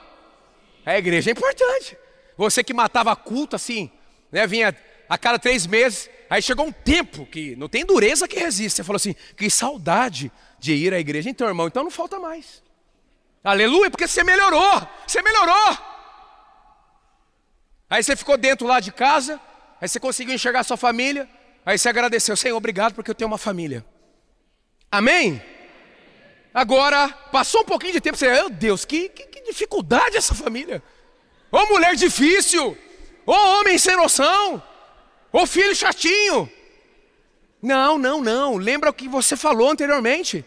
A 0.86 0.96
igreja 0.96 1.30
é 1.30 1.32
importante. 1.32 1.96
Você 2.36 2.64
que 2.64 2.72
matava 2.72 3.14
culto 3.14 3.54
assim, 3.54 3.90
né, 4.32 4.46
vinha 4.46 4.74
a 5.08 5.18
cada 5.18 5.38
três 5.38 5.66
meses, 5.66 6.08
aí 6.28 6.42
chegou 6.42 6.66
um 6.66 6.72
tempo 6.72 7.26
que 7.26 7.54
não 7.56 7.68
tem 7.68 7.84
dureza 7.84 8.26
que 8.26 8.38
resiste. 8.38 8.76
Você 8.76 8.84
falou 8.84 8.96
assim, 8.96 9.14
que 9.36 9.48
saudade 9.50 10.32
de 10.58 10.74
ir 10.74 10.94
à 10.94 10.98
igreja. 10.98 11.28
Então, 11.28 11.46
irmão, 11.46 11.66
então 11.66 11.84
não 11.84 11.90
falta 11.90 12.18
mais. 12.18 12.62
Aleluia, 13.42 13.90
porque 13.90 14.08
você 14.08 14.24
melhorou, 14.24 14.88
você 15.06 15.20
melhorou. 15.20 15.93
Aí 17.94 18.02
você 18.02 18.16
ficou 18.16 18.36
dentro 18.36 18.66
lá 18.66 18.80
de 18.80 18.90
casa, 18.90 19.40
aí 19.80 19.86
você 19.86 20.00
conseguiu 20.00 20.34
enxergar 20.34 20.64
sua 20.64 20.76
família, 20.76 21.28
aí 21.64 21.78
você 21.78 21.88
agradeceu, 21.88 22.36
Senhor, 22.36 22.56
obrigado 22.56 22.92
porque 22.92 23.08
eu 23.08 23.14
tenho 23.14 23.30
uma 23.30 23.38
família. 23.38 23.86
Amém? 24.90 25.40
Agora, 26.52 27.08
passou 27.30 27.60
um 27.60 27.64
pouquinho 27.64 27.92
de 27.92 28.00
tempo, 28.00 28.18
você, 28.18 28.28
meu 28.28 28.50
Deus, 28.50 28.84
que, 28.84 29.10
que, 29.10 29.26
que 29.28 29.42
dificuldade 29.42 30.16
essa 30.16 30.34
família. 30.34 30.82
Ô 31.52 31.66
mulher 31.66 31.94
difícil, 31.94 32.76
ô 33.24 33.32
homem 33.32 33.78
sem 33.78 33.94
noção, 33.94 34.60
ô 35.30 35.46
filho 35.46 35.72
chatinho. 35.72 36.50
Não, 37.62 37.96
não, 37.96 38.20
não. 38.20 38.56
Lembra 38.56 38.90
o 38.90 38.92
que 38.92 39.06
você 39.06 39.36
falou 39.36 39.70
anteriormente. 39.70 40.44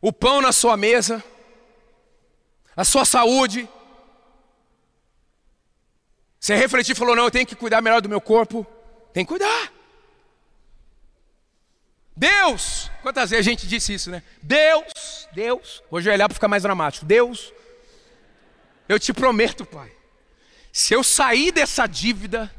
O 0.00 0.12
pão 0.12 0.42
na 0.42 0.50
sua 0.50 0.76
mesa, 0.76 1.22
a 2.78 2.84
sua 2.84 3.04
saúde. 3.04 3.68
Você 6.38 6.54
refletiu 6.54 6.92
e 6.92 6.96
falou: 6.96 7.16
não, 7.16 7.24
eu 7.24 7.30
tenho 7.30 7.44
que 7.44 7.56
cuidar 7.56 7.82
melhor 7.82 8.00
do 8.00 8.08
meu 8.08 8.20
corpo. 8.20 8.64
Tem 9.12 9.24
que 9.24 9.28
cuidar. 9.28 9.72
Deus, 12.14 12.88
quantas 13.02 13.30
vezes 13.30 13.46
a 13.46 13.50
gente 13.50 13.66
disse 13.66 13.94
isso, 13.94 14.10
né? 14.10 14.22
Deus, 14.40 15.28
Deus, 15.32 15.82
vou 15.90 15.98
ajoelhar 15.98 16.28
para 16.28 16.34
ficar 16.34 16.46
mais 16.46 16.62
dramático. 16.62 17.04
Deus, 17.04 17.52
eu 18.88 18.98
te 18.98 19.12
prometo, 19.12 19.64
Pai, 19.66 19.90
se 20.72 20.94
eu 20.94 21.02
sair 21.02 21.50
dessa 21.50 21.86
dívida, 21.86 22.52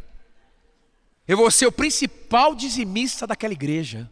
eu 1.25 1.37
vou 1.37 1.49
ser 1.49 1.65
o 1.65 1.71
principal 1.71 2.55
dizimista 2.55 3.25
daquela 3.25 3.53
igreja. 3.53 4.09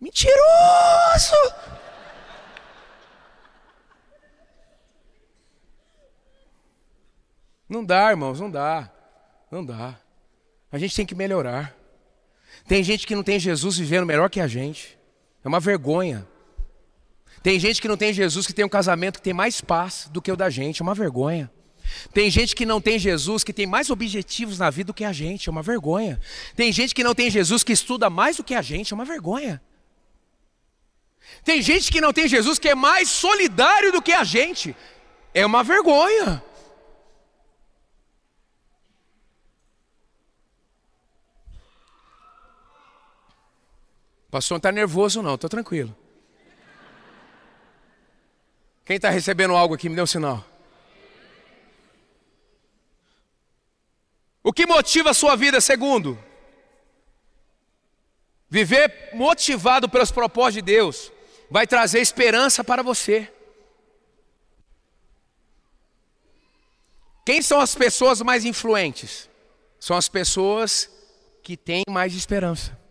Mentiroso! 0.00 1.54
Não 7.74 7.84
dá, 7.84 8.10
irmãos, 8.10 8.40
não 8.40 8.48
dá. 8.48 8.88
Não 9.50 9.64
dá. 9.64 9.98
A 10.70 10.78
gente 10.78 10.94
tem 10.94 11.04
que 11.04 11.14
melhorar. 11.14 11.76
Tem 12.68 12.82
gente 12.84 13.04
que 13.04 13.14
não 13.14 13.22
tem 13.24 13.38
Jesus 13.38 13.76
vivendo 13.76 14.06
melhor 14.06 14.30
que 14.30 14.40
a 14.40 14.46
gente. 14.46 14.96
É 15.44 15.48
uma 15.48 15.58
vergonha. 15.58 16.26
Tem 17.42 17.58
gente 17.58 17.82
que 17.82 17.88
não 17.88 17.96
tem 17.96 18.12
Jesus 18.12 18.46
que 18.46 18.52
tem 18.52 18.64
um 18.64 18.68
casamento 18.68 19.18
que 19.18 19.22
tem 19.22 19.34
mais 19.34 19.60
paz 19.60 20.08
do 20.10 20.22
que 20.22 20.30
o 20.30 20.36
da 20.36 20.48
gente. 20.48 20.80
É 20.80 20.84
uma 20.84 20.94
vergonha. 20.94 21.50
Tem 22.12 22.30
gente 22.30 22.54
que 22.54 22.64
não 22.64 22.80
tem 22.80 22.98
Jesus 22.98 23.42
que 23.42 23.52
tem 23.52 23.66
mais 23.66 23.90
objetivos 23.90 24.58
na 24.58 24.70
vida 24.70 24.86
do 24.86 24.94
que 24.94 25.04
a 25.04 25.12
gente. 25.12 25.48
É 25.48 25.52
uma 25.52 25.62
vergonha. 25.62 26.20
Tem 26.54 26.72
gente 26.72 26.94
que 26.94 27.02
não 27.04 27.14
tem 27.14 27.30
Jesus 27.30 27.64
que 27.64 27.72
estuda 27.72 28.08
mais 28.08 28.36
do 28.36 28.44
que 28.44 28.54
a 28.54 28.62
gente. 28.62 28.92
É 28.92 28.94
uma 28.94 29.04
vergonha. 29.04 29.60
Tem 31.44 31.60
gente 31.60 31.90
que 31.90 32.00
não 32.00 32.12
tem 32.12 32.28
Jesus 32.28 32.56
que 32.56 32.68
é 32.68 32.74
mais 32.74 33.08
solidário 33.08 33.90
do 33.90 34.00
que 34.00 34.12
a 34.12 34.22
gente. 34.22 34.76
É 35.34 35.44
uma 35.44 35.64
vergonha. 35.64 36.42
Pastor 44.34 44.56
não 44.56 44.58
está 44.58 44.72
nervoso, 44.72 45.22
não, 45.22 45.36
estou 45.36 45.48
tranquilo. 45.48 45.94
Quem 48.84 48.96
está 48.96 49.08
recebendo 49.08 49.54
algo 49.54 49.74
aqui, 49.74 49.88
me 49.88 49.94
dê 49.94 50.02
um 50.02 50.06
sinal. 50.06 50.44
O 54.42 54.52
que 54.52 54.66
motiva 54.66 55.10
a 55.10 55.14
sua 55.14 55.36
vida, 55.36 55.60
segundo? 55.60 56.18
Viver 58.50 59.10
motivado 59.14 59.88
pelos 59.88 60.10
propósitos 60.10 60.54
de 60.56 60.62
Deus 60.62 61.12
vai 61.48 61.64
trazer 61.64 62.00
esperança 62.00 62.64
para 62.64 62.82
você. 62.82 63.32
Quem 67.24 67.40
são 67.40 67.60
as 67.60 67.76
pessoas 67.76 68.20
mais 68.20 68.44
influentes? 68.44 69.30
São 69.78 69.96
as 69.96 70.08
pessoas 70.08 70.90
que 71.40 71.56
têm 71.56 71.84
mais 71.88 72.16
esperança. 72.16 72.83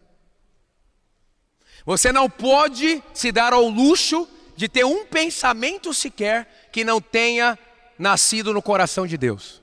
Você 1.86 2.12
não 2.12 2.30
pode 2.30 3.04
se 3.14 3.32
dar 3.32 3.54
ao 3.54 3.68
luxo 3.68 4.28
de 4.56 4.70
ter 4.70 4.86
um 4.86 5.06
pensamento 5.06 5.94
sequer 5.94 6.70
que 6.72 6.84
não 6.84 7.02
tenha 7.02 7.58
nascido 7.98 8.54
no 8.54 8.62
coração 8.62 9.06
de 9.06 9.18
Deus. 9.18 9.62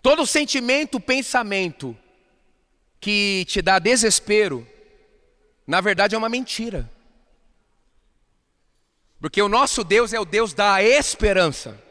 Todo 0.00 0.26
sentimento, 0.26 1.00
pensamento 1.00 1.96
que 3.00 3.44
te 3.46 3.60
dá 3.60 3.78
desespero, 3.78 4.66
na 5.66 5.80
verdade 5.80 6.14
é 6.14 6.18
uma 6.18 6.28
mentira. 6.28 6.90
Porque 9.20 9.42
o 9.42 9.48
nosso 9.48 9.82
Deus 9.82 10.12
é 10.12 10.20
o 10.20 10.24
Deus 10.24 10.54
da 10.54 10.82
esperança. 10.82 11.85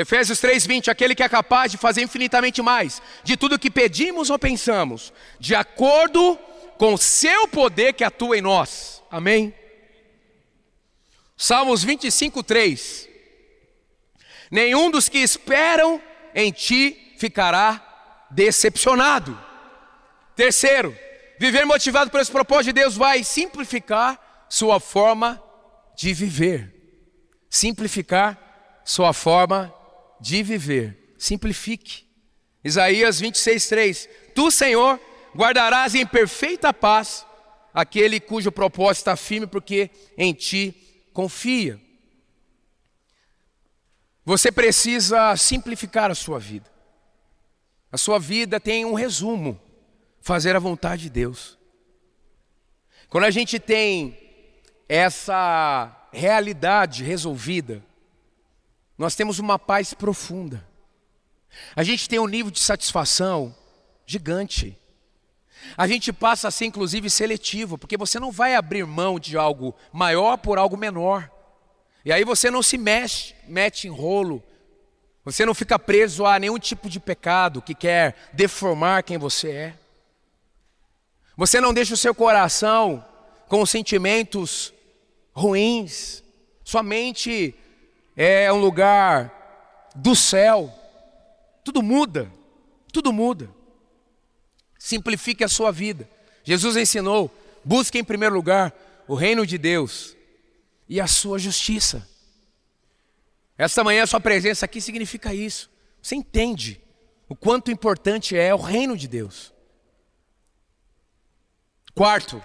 Efésios 0.00 0.40
3:20, 0.40 0.90
aquele 0.90 1.14
que 1.14 1.22
é 1.22 1.28
capaz 1.28 1.70
de 1.70 1.76
fazer 1.76 2.00
infinitamente 2.00 2.62
mais 2.62 3.02
de 3.22 3.36
tudo 3.36 3.58
que 3.58 3.70
pedimos 3.70 4.30
ou 4.30 4.38
pensamos, 4.38 5.12
de 5.38 5.54
acordo 5.54 6.38
com 6.78 6.94
o 6.94 6.98
seu 6.98 7.46
poder 7.48 7.92
que 7.92 8.02
atua 8.02 8.38
em 8.38 8.40
nós. 8.40 9.02
Amém. 9.10 9.54
Salmos 11.36 11.84
25:3. 11.84 13.08
Nenhum 14.50 14.90
dos 14.90 15.06
que 15.06 15.18
esperam 15.18 16.00
em 16.34 16.50
ti 16.50 17.14
ficará 17.18 18.26
decepcionado. 18.30 19.38
Terceiro, 20.34 20.96
viver 21.38 21.66
motivado 21.66 22.10
por 22.10 22.20
esse 22.20 22.32
propósito 22.32 22.72
de 22.72 22.80
Deus 22.80 22.96
vai 22.96 23.22
simplificar 23.22 24.46
sua 24.48 24.80
forma 24.80 25.42
de 25.94 26.14
viver. 26.14 26.74
Simplificar 27.50 28.82
sua 28.82 29.12
forma 29.12 29.66
de 29.66 29.79
viver. 30.20 31.14
Simplifique. 31.18 32.06
Isaías 32.62 33.20
26, 33.20 33.66
3. 33.68 34.08
Tu, 34.34 34.50
Senhor, 34.50 35.00
guardarás 35.34 35.94
em 35.94 36.06
perfeita 36.06 36.72
paz 36.72 37.26
aquele 37.72 38.20
cujo 38.20 38.52
propósito 38.52 39.02
está 39.02 39.16
firme, 39.16 39.46
porque 39.46 39.90
em 40.16 40.32
ti 40.34 41.08
confia. 41.12 41.80
Você 44.24 44.52
precisa 44.52 45.36
simplificar 45.36 46.10
a 46.10 46.14
sua 46.14 46.38
vida. 46.38 46.70
A 47.90 47.98
sua 47.98 48.18
vida 48.18 48.60
tem 48.60 48.84
um 48.84 48.94
resumo: 48.94 49.60
fazer 50.20 50.54
a 50.54 50.60
vontade 50.60 51.02
de 51.02 51.10
Deus. 51.10 51.58
Quando 53.08 53.24
a 53.24 53.30
gente 53.30 53.58
tem 53.58 54.16
essa 54.88 56.08
realidade 56.12 57.02
resolvida, 57.02 57.84
nós 59.00 59.14
temos 59.14 59.38
uma 59.38 59.58
paz 59.58 59.94
profunda. 59.94 60.62
A 61.74 61.82
gente 61.82 62.06
tem 62.06 62.18
um 62.18 62.26
nível 62.26 62.50
de 62.50 62.60
satisfação 62.60 63.56
gigante. 64.04 64.76
A 65.74 65.86
gente 65.86 66.12
passa 66.12 66.48
a 66.48 66.50
ser 66.50 66.66
inclusive 66.66 67.08
seletivo, 67.08 67.78
porque 67.78 67.96
você 67.96 68.20
não 68.20 68.30
vai 68.30 68.54
abrir 68.54 68.84
mão 68.84 69.18
de 69.18 69.38
algo 69.38 69.74
maior 69.90 70.36
por 70.36 70.58
algo 70.58 70.76
menor. 70.76 71.30
E 72.04 72.12
aí 72.12 72.24
você 72.24 72.50
não 72.50 72.62
se 72.62 72.76
mexe, 72.76 73.34
mete 73.48 73.88
em 73.88 73.90
rolo. 73.90 74.42
Você 75.24 75.46
não 75.46 75.54
fica 75.54 75.78
preso 75.78 76.26
a 76.26 76.38
nenhum 76.38 76.58
tipo 76.58 76.86
de 76.86 77.00
pecado 77.00 77.62
que 77.62 77.74
quer 77.74 78.14
deformar 78.34 79.02
quem 79.02 79.16
você 79.16 79.50
é. 79.50 79.74
Você 81.38 81.58
não 81.58 81.72
deixa 81.72 81.94
o 81.94 81.96
seu 81.96 82.14
coração 82.14 83.02
com 83.48 83.64
sentimentos 83.64 84.74
ruins. 85.32 86.22
Sua 86.62 86.82
mente 86.82 87.54
é 88.22 88.52
um 88.52 88.58
lugar 88.58 89.88
do 89.96 90.14
céu. 90.14 90.70
Tudo 91.64 91.82
muda, 91.82 92.30
tudo 92.92 93.14
muda. 93.14 93.48
Simplifique 94.78 95.42
a 95.42 95.48
sua 95.48 95.72
vida. 95.72 96.06
Jesus 96.44 96.76
ensinou: 96.76 97.34
busque 97.64 97.98
em 97.98 98.04
primeiro 98.04 98.34
lugar 98.34 98.74
o 99.08 99.14
reino 99.14 99.46
de 99.46 99.56
Deus 99.56 100.14
e 100.86 101.00
a 101.00 101.06
sua 101.06 101.38
justiça. 101.38 102.06
Esta 103.56 103.82
manhã, 103.82 104.02
a 104.02 104.06
sua 104.06 104.20
presença 104.20 104.66
aqui 104.66 104.82
significa 104.82 105.32
isso. 105.32 105.70
Você 106.02 106.14
entende 106.14 106.78
o 107.26 107.34
quanto 107.34 107.70
importante 107.70 108.36
é 108.36 108.54
o 108.54 108.58
reino 108.58 108.98
de 108.98 109.08
Deus. 109.08 109.50
Quarto, 111.94 112.44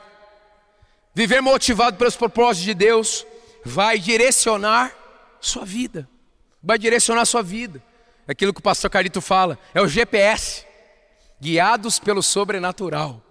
viver 1.13 1.41
motivado 1.41 1.97
pelos 1.97 2.15
propósitos 2.15 2.63
de 2.63 2.73
Deus 2.73 3.27
vai 3.65 3.99
direcionar 3.99 5.04
sua 5.39 5.65
vida, 5.65 6.09
vai 6.61 6.77
direcionar 6.77 7.25
sua 7.25 7.43
vida. 7.43 7.81
Aquilo 8.27 8.53
que 8.53 8.59
o 8.59 8.63
pastor 8.63 8.89
Carito 8.89 9.21
fala, 9.21 9.59
é 9.73 9.81
o 9.81 9.87
GPS, 9.87 10.65
guiados 11.39 11.99
pelo 11.99 12.23
sobrenatural. 12.23 13.21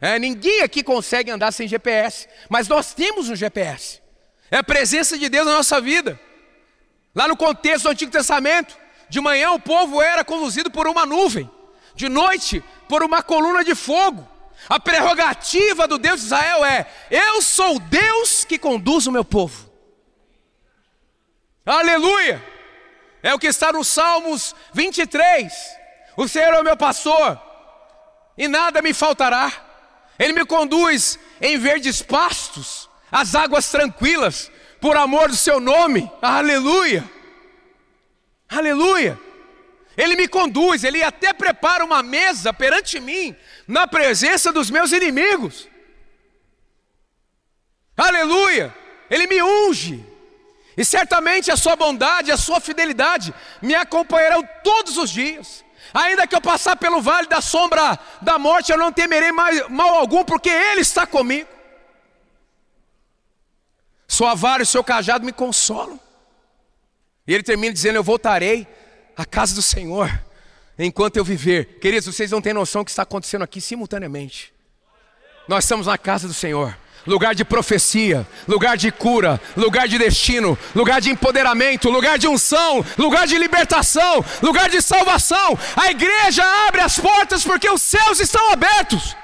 É, 0.00 0.18
ninguém 0.18 0.62
aqui 0.62 0.82
consegue 0.82 1.30
andar 1.30 1.52
sem 1.52 1.66
GPS, 1.66 2.28
mas 2.48 2.68
nós 2.68 2.94
temos 2.94 3.28
um 3.28 3.36
GPS. 3.36 4.00
É 4.50 4.56
a 4.56 4.64
presença 4.64 5.18
de 5.18 5.28
Deus 5.28 5.46
na 5.46 5.54
nossa 5.54 5.80
vida. 5.80 6.18
Lá 7.14 7.26
no 7.28 7.36
contexto 7.36 7.84
do 7.84 7.90
Antigo 7.90 8.10
Testamento, 8.10 8.76
de 9.08 9.20
manhã 9.20 9.52
o 9.52 9.60
povo 9.60 10.00
era 10.00 10.24
conduzido 10.24 10.70
por 10.70 10.86
uma 10.86 11.04
nuvem, 11.04 11.50
de 11.94 12.08
noite 12.08 12.62
por 12.88 13.02
uma 13.02 13.22
coluna 13.22 13.64
de 13.64 13.74
fogo. 13.74 14.26
A 14.68 14.78
prerrogativa 14.78 15.86
do 15.86 15.98
Deus 15.98 16.20
de 16.20 16.26
Israel 16.26 16.64
é: 16.64 16.86
eu 17.10 17.40
sou 17.42 17.76
o 17.76 17.80
Deus 17.80 18.44
que 18.44 18.58
conduz 18.58 19.06
o 19.06 19.12
meu 19.12 19.24
povo. 19.24 19.67
Aleluia! 21.68 22.42
É 23.22 23.34
o 23.34 23.38
que 23.38 23.46
está 23.46 23.70
no 23.70 23.84
Salmos 23.84 24.56
23. 24.72 25.52
O 26.16 26.26
Senhor 26.26 26.54
é 26.54 26.60
o 26.60 26.64
meu 26.64 26.78
pastor, 26.78 27.38
e 28.38 28.48
nada 28.48 28.80
me 28.80 28.94
faltará. 28.94 29.52
Ele 30.18 30.32
me 30.32 30.46
conduz 30.46 31.18
em 31.42 31.58
verdes 31.58 32.00
pastos, 32.00 32.88
as 33.12 33.34
águas 33.34 33.70
tranquilas, 33.70 34.50
por 34.80 34.96
amor 34.96 35.28
do 35.28 35.36
seu 35.36 35.60
nome. 35.60 36.10
Aleluia! 36.22 37.04
Aleluia! 38.48 39.20
Ele 39.94 40.16
me 40.16 40.26
conduz, 40.26 40.84
ele 40.84 41.02
até 41.02 41.34
prepara 41.34 41.84
uma 41.84 42.02
mesa 42.02 42.50
perante 42.50 42.98
mim, 42.98 43.36
na 43.66 43.86
presença 43.86 44.50
dos 44.50 44.70
meus 44.70 44.90
inimigos. 44.90 45.68
Aleluia! 47.94 48.74
Ele 49.10 49.26
me 49.26 49.42
unge. 49.42 50.17
E 50.78 50.84
certamente 50.84 51.50
a 51.50 51.56
sua 51.56 51.74
bondade, 51.74 52.30
a 52.30 52.36
sua 52.36 52.60
fidelidade 52.60 53.34
me 53.60 53.74
acompanharão 53.74 54.48
todos 54.62 54.96
os 54.96 55.10
dias. 55.10 55.64
Ainda 55.92 56.24
que 56.24 56.36
eu 56.36 56.40
passar 56.40 56.76
pelo 56.76 57.02
vale 57.02 57.26
da 57.26 57.40
sombra 57.40 57.98
da 58.22 58.38
morte, 58.38 58.70
eu 58.70 58.78
não 58.78 58.92
temerei 58.92 59.32
mal 59.32 59.96
algum, 59.96 60.24
porque 60.24 60.48
Ele 60.48 60.80
está 60.80 61.04
comigo. 61.04 61.48
Sua 64.06 64.36
vara 64.36 64.62
e 64.62 64.66
seu 64.66 64.84
cajado 64.84 65.24
me 65.24 65.32
consolam. 65.32 65.98
E 67.26 67.34
ele 67.34 67.42
termina 67.42 67.72
dizendo: 67.72 67.96
Eu 67.96 68.04
voltarei 68.04 68.64
à 69.16 69.26
casa 69.26 69.56
do 69.56 69.62
Senhor 69.62 70.08
enquanto 70.78 71.16
eu 71.16 71.24
viver. 71.24 71.80
Queridos, 71.80 72.06
vocês 72.06 72.30
não 72.30 72.40
têm 72.40 72.52
noção 72.52 72.82
do 72.82 72.84
que 72.84 72.92
está 72.92 73.02
acontecendo 73.02 73.42
aqui 73.42 73.60
simultaneamente. 73.60 74.54
Nós 75.48 75.64
estamos 75.64 75.88
na 75.88 75.98
casa 75.98 76.28
do 76.28 76.34
Senhor 76.34 76.76
lugar 77.06 77.34
de 77.34 77.44
profecia, 77.44 78.26
lugar 78.46 78.76
de 78.76 78.90
cura, 78.90 79.40
lugar 79.56 79.88
de 79.88 79.98
destino, 79.98 80.58
lugar 80.74 81.00
de 81.00 81.10
empoderamento, 81.10 81.90
lugar 81.90 82.18
de 82.18 82.28
unção, 82.28 82.84
lugar 82.96 83.26
de 83.26 83.38
libertação, 83.38 84.24
lugar 84.42 84.68
de 84.68 84.80
salvação. 84.82 85.58
A 85.76 85.90
igreja 85.90 86.44
abre 86.66 86.80
as 86.80 86.98
portas 86.98 87.44
porque 87.44 87.68
os 87.68 87.82
céus 87.82 88.20
estão 88.20 88.50
abertos. 88.50 89.16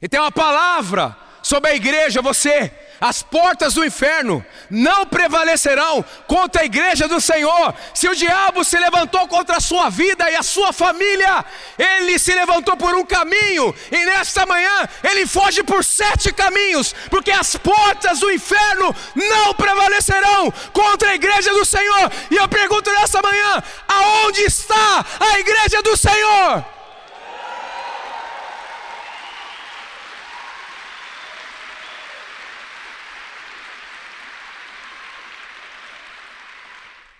E 0.00 0.08
tem 0.08 0.20
uma 0.20 0.32
palavra 0.32 1.16
sobre 1.42 1.70
a 1.70 1.74
igreja, 1.74 2.20
você 2.20 2.72
as 3.00 3.22
portas 3.22 3.74
do 3.74 3.84
inferno 3.84 4.44
não 4.70 5.06
prevalecerão 5.06 6.04
contra 6.26 6.62
a 6.62 6.64
igreja 6.64 7.08
do 7.08 7.20
Senhor. 7.20 7.74
Se 7.94 8.08
o 8.08 8.14
diabo 8.14 8.64
se 8.64 8.78
levantou 8.78 9.26
contra 9.28 9.56
a 9.56 9.60
sua 9.60 9.90
vida 9.90 10.30
e 10.30 10.36
a 10.36 10.42
sua 10.42 10.72
família, 10.72 11.44
ele 11.78 12.18
se 12.18 12.32
levantou 12.32 12.76
por 12.76 12.94
um 12.94 13.04
caminho, 13.04 13.74
e 13.90 14.04
nesta 14.04 14.46
manhã 14.46 14.88
ele 15.02 15.26
foge 15.26 15.62
por 15.62 15.84
sete 15.84 16.32
caminhos, 16.32 16.94
porque 17.10 17.30
as 17.30 17.56
portas 17.56 18.20
do 18.20 18.30
inferno 18.30 18.94
não 19.14 19.54
prevalecerão 19.54 20.52
contra 20.72 21.10
a 21.10 21.14
igreja 21.14 21.52
do 21.52 21.64
Senhor. 21.64 22.10
E 22.30 22.36
eu 22.36 22.48
pergunto 22.48 22.90
nesta 22.92 23.20
manhã: 23.22 23.62
aonde 23.88 24.42
está 24.42 25.04
a 25.20 25.38
igreja 25.38 25.82
do 25.82 25.96
Senhor? 25.96 26.75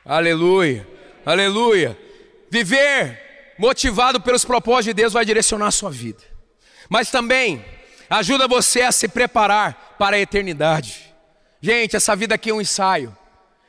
Aleluia, 0.07 0.87
aleluia. 1.25 1.99
Viver 2.49 3.55
motivado 3.59 4.21
pelos 4.21 4.45
propósitos 4.45 4.85
de 4.87 4.95
Deus 4.95 5.13
vai 5.13 5.25
direcionar 5.25 5.67
a 5.67 5.73
sua 5.73 5.91
vida, 5.91 6.23
mas 6.89 7.11
também 7.11 7.65
ajuda 8.09 8.47
você 8.47 8.83
a 8.83 8.93
se 8.93 9.09
preparar 9.09 9.97
para 9.99 10.15
a 10.15 10.21
eternidade. 10.21 11.13
Gente, 11.61 11.97
essa 11.97 12.15
vida 12.15 12.37
aqui 12.37 12.51
é 12.51 12.55
um 12.55 12.61
ensaio. 12.61 13.17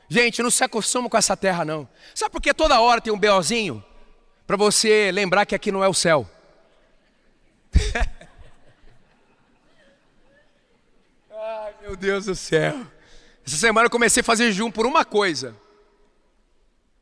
Gente, 0.08 0.40
não 0.40 0.50
se 0.50 0.62
acostuma 0.62 1.08
com 1.10 1.16
essa 1.16 1.36
terra, 1.36 1.64
não. 1.64 1.88
Sabe 2.14 2.30
por 2.30 2.40
que 2.40 2.54
toda 2.54 2.80
hora 2.80 3.00
tem 3.00 3.12
um 3.12 3.18
beozinho? 3.18 3.84
Para 4.46 4.56
você 4.56 5.10
lembrar 5.12 5.44
que 5.44 5.56
aqui 5.56 5.72
não 5.72 5.82
é 5.82 5.88
o 5.88 5.94
céu. 5.94 6.30
Ai, 11.36 11.74
meu 11.82 11.96
Deus 11.96 12.26
do 12.26 12.36
céu. 12.36 12.86
Essa 13.44 13.56
semana 13.56 13.86
eu 13.86 13.90
comecei 13.90 14.20
a 14.20 14.24
fazer 14.24 14.44
jejum 14.52 14.70
por 14.70 14.86
uma 14.86 15.04
coisa. 15.04 15.56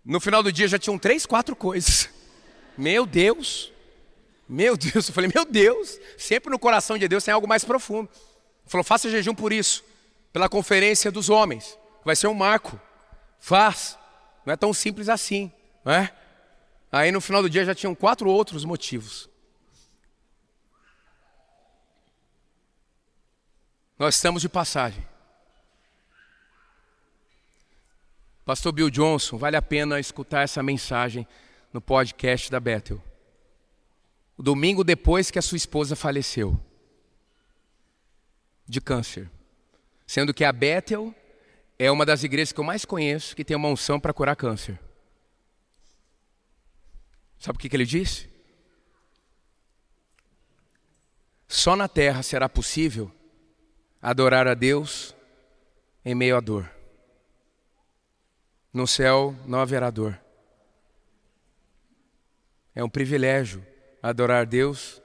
No 0.07 0.21
final 0.21 0.40
do 0.40 0.53
dia 0.53 0.69
já 0.69 0.79
tinham 0.79 0.97
três, 0.97 1.27
quatro 1.27 1.57
coisas. 1.57 2.09
Meu 2.79 3.05
Deus, 3.05 3.73
meu 4.49 4.77
Deus, 4.77 5.09
eu 5.09 5.14
falei, 5.14 5.31
meu 5.35 5.45
Deus, 5.45 5.99
sempre 6.16 6.49
no 6.49 6.59
coração 6.59 6.97
de 6.97 7.09
Deus 7.09 7.25
tem 7.25 7.35
algo 7.35 7.49
mais 7.49 7.64
profundo. 7.64 8.09
Ele 8.12 8.71
falou, 8.71 8.85
faça 8.85 9.11
jejum 9.11 9.35
por 9.35 9.53
isso, 9.53 9.83
pela 10.33 10.49
conferência 10.49 11.11
dos 11.11 11.29
homens, 11.29 11.77
vai 12.05 12.14
ser 12.14 12.29
um 12.29 12.35
marco. 12.35 12.81
Faz, 13.40 13.99
não 14.45 14.53
é 14.53 14.57
tão 14.57 14.73
simples 14.73 15.09
assim, 15.09 15.51
não 15.85 15.92
é? 15.92 16.14
Aí 16.92 17.11
no 17.11 17.21
final 17.21 17.42
do 17.42 17.51
dia 17.51 17.64
já 17.64 17.75
tinham 17.75 17.95
quatro 17.95 18.31
outros 18.31 18.64
motivos. 18.64 19.29
Nós 23.99 24.14
estamos 24.14 24.42
de 24.42 24.49
passagem. 24.49 25.05
Pastor 28.46 28.70
Bill 28.70 28.90
Johnson, 28.90 29.37
vale 29.37 29.56
a 29.56 29.61
pena 29.61 29.98
escutar 29.98 30.42
essa 30.42 30.62
mensagem 30.62 31.26
no 31.72 31.80
podcast 31.80 32.48
da 32.48 32.61
Bethel. 32.61 33.02
O 34.38 34.42
domingo 34.42 34.85
depois 34.85 35.32
que 35.32 35.38
a 35.40 35.42
sua 35.42 35.56
esposa 35.56 35.96
faleceu 35.96 36.56
de 38.64 38.80
câncer. 38.80 39.28
Sendo 40.06 40.32
que 40.32 40.44
a 40.44 40.52
Bethel 40.52 41.12
é 41.76 41.90
uma 41.90 42.06
das 42.06 42.22
igrejas 42.22 42.52
que 42.52 42.61
eu 42.61 42.64
mais 42.64 42.85
conheço 42.85 43.35
que 43.35 43.44
tem 43.44 43.56
uma 43.56 43.68
unção 43.68 43.98
para 43.98 44.14
curar 44.14 44.37
câncer. 44.37 44.78
Sabe 47.40 47.56
o 47.56 47.61
que, 47.61 47.68
que 47.68 47.74
ele 47.74 47.85
disse? 47.85 48.30
Só 51.48 51.74
na 51.74 51.88
terra 51.88 52.22
será 52.22 52.48
possível 52.48 53.11
adorar 54.00 54.46
a 54.46 54.54
Deus 54.54 55.16
em 56.04 56.14
meio 56.14 56.37
à 56.37 56.40
dor. 56.40 56.75
No 58.76 58.86
céu 58.86 59.34
não 59.46 59.58
haverá 59.58 59.88
dor. 59.88 60.20
É 62.74 62.84
um 62.84 62.90
privilégio 62.90 63.66
adorar 64.02 64.44
Deus, 64.44 65.00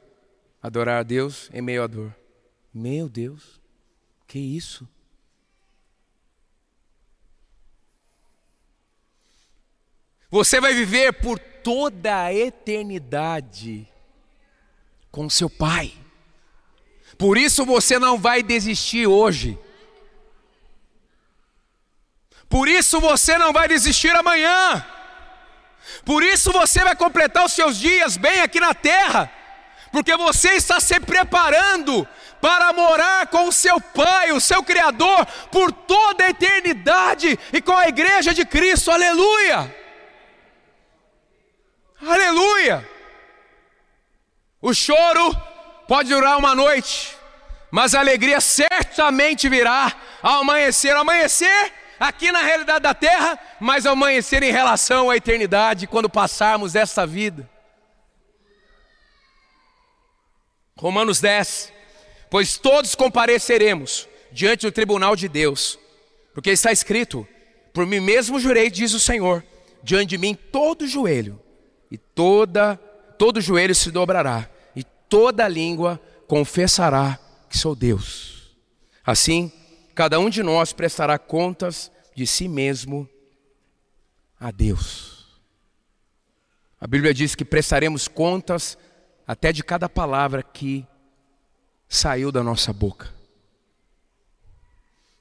adorar 0.61 1.05
Deus 1.05 1.49
em 1.53 1.61
meio 1.61 1.81
à 1.81 1.87
dor. 1.87 2.13
Meu 2.73 3.07
Deus, 3.07 3.61
que 4.27 4.37
isso? 4.37 4.85
Você 10.29 10.59
vai 10.59 10.73
viver 10.73 11.13
por 11.13 11.39
toda 11.39 12.23
a 12.23 12.33
eternidade 12.33 13.87
com 15.09 15.29
seu 15.29 15.49
Pai. 15.49 15.93
Por 17.17 17.37
isso 17.37 17.65
você 17.65 17.97
não 17.97 18.17
vai 18.17 18.43
desistir 18.43 19.07
hoje. 19.07 19.57
Por 22.51 22.67
isso 22.67 22.99
você 22.99 23.37
não 23.37 23.53
vai 23.53 23.65
desistir 23.69 24.13
amanhã. 24.13 24.85
Por 26.03 26.21
isso 26.21 26.51
você 26.51 26.83
vai 26.83 26.95
completar 26.97 27.45
os 27.45 27.53
seus 27.53 27.77
dias 27.77 28.17
bem 28.17 28.41
aqui 28.41 28.59
na 28.59 28.73
terra. 28.73 29.31
Porque 29.89 30.17
você 30.17 30.55
está 30.55 30.77
se 30.81 30.99
preparando 30.99 32.05
para 32.41 32.73
morar 32.73 33.27
com 33.27 33.47
o 33.47 33.53
seu 33.53 33.79
Pai, 33.79 34.33
o 34.33 34.41
seu 34.41 34.61
Criador, 34.63 35.25
por 35.49 35.71
toda 35.71 36.25
a 36.25 36.29
eternidade 36.29 37.39
e 37.53 37.61
com 37.61 37.75
a 37.75 37.87
igreja 37.87 38.33
de 38.33 38.45
Cristo. 38.45 38.91
Aleluia! 38.91 39.73
Aleluia! 42.05 42.89
O 44.61 44.73
choro 44.73 45.33
pode 45.87 46.09
durar 46.09 46.37
uma 46.37 46.53
noite, 46.53 47.15
mas 47.69 47.95
a 47.95 47.99
alegria 47.99 48.41
certamente 48.41 49.47
virá 49.47 49.93
ao 50.21 50.41
amanhecer. 50.41 50.93
Amanhecer 50.95 51.80
aqui 52.01 52.31
na 52.31 52.41
realidade 52.41 52.79
da 52.79 52.95
terra, 52.95 53.39
mas 53.59 53.85
amanhecer 53.85 54.41
em 54.41 54.51
relação 54.51 55.11
à 55.11 55.15
eternidade, 55.15 55.85
quando 55.85 56.09
passarmos 56.09 56.75
esta 56.75 57.05
vida. 57.05 57.47
Romanos 60.75 61.21
10: 61.21 61.71
Pois 62.27 62.57
todos 62.57 62.95
compareceremos 62.95 64.09
diante 64.31 64.65
do 64.65 64.71
tribunal 64.71 65.15
de 65.15 65.29
Deus, 65.29 65.77
porque 66.33 66.49
está 66.49 66.71
escrito: 66.71 67.27
Por 67.71 67.85
mim 67.85 67.99
mesmo 67.99 68.39
jurei, 68.39 68.71
diz 68.71 68.93
o 68.93 68.99
Senhor, 68.99 69.43
diante 69.83 70.09
de 70.09 70.17
mim 70.17 70.33
todo 70.33 70.87
joelho 70.87 71.39
e 71.91 71.97
toda 71.99 72.77
todo 73.19 73.39
joelho 73.39 73.75
se 73.75 73.91
dobrará 73.91 74.49
e 74.75 74.83
toda 74.83 75.47
língua 75.47 76.01
confessará 76.27 77.19
que 77.47 77.55
sou 77.55 77.75
Deus. 77.75 78.55
Assim, 79.05 79.51
cada 79.93 80.19
um 80.19 80.29
de 80.29 80.41
nós 80.41 80.73
prestará 80.73 81.19
contas 81.19 81.91
de 82.15 82.25
si 82.25 82.47
mesmo 82.47 83.09
a 84.39 84.51
Deus. 84.51 85.39
A 86.79 86.87
Bíblia 86.87 87.13
diz 87.13 87.35
que 87.35 87.45
prestaremos 87.45 88.07
contas 88.07 88.77
até 89.27 89.53
de 89.53 89.63
cada 89.63 89.87
palavra 89.87 90.41
que 90.41 90.85
saiu 91.87 92.31
da 92.31 92.41
nossa 92.41 92.73
boca. 92.73 93.13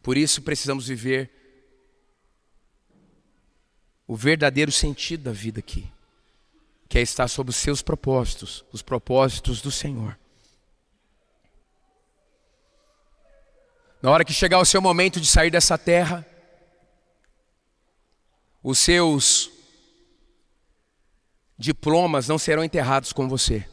Por 0.03 0.17
isso 0.17 0.41
precisamos 0.43 0.89
viver 0.89 1.31
o 4.07 4.17
verdadeiro 4.17 4.73
sentido 4.73 5.25
da 5.25 5.33
vida 5.33 5.61
aqui. 5.61 5.87
quer 6.89 7.03
estar 7.03 7.29
sob 7.29 7.51
os 7.51 7.57
seus 7.57 7.83
propósitos, 7.83 8.65
os 8.73 8.83
propósitos 8.83 9.61
do 9.61 9.71
Senhor. 9.71 10.19
Na 14.03 14.11
hora 14.11 14.25
que 14.25 14.33
chegar 14.33 14.59
o 14.59 14.65
seu 14.65 14.81
momento 14.81 15.21
de 15.21 15.27
sair 15.27 15.51
dessa 15.51 15.77
terra, 15.77 16.27
os 18.63 18.79
seus 18.79 19.51
diplomas 21.59 22.27
não 22.27 22.39
serão 22.39 22.65
enterrados 22.65 23.13
com 23.13 23.29
você. 23.29 23.69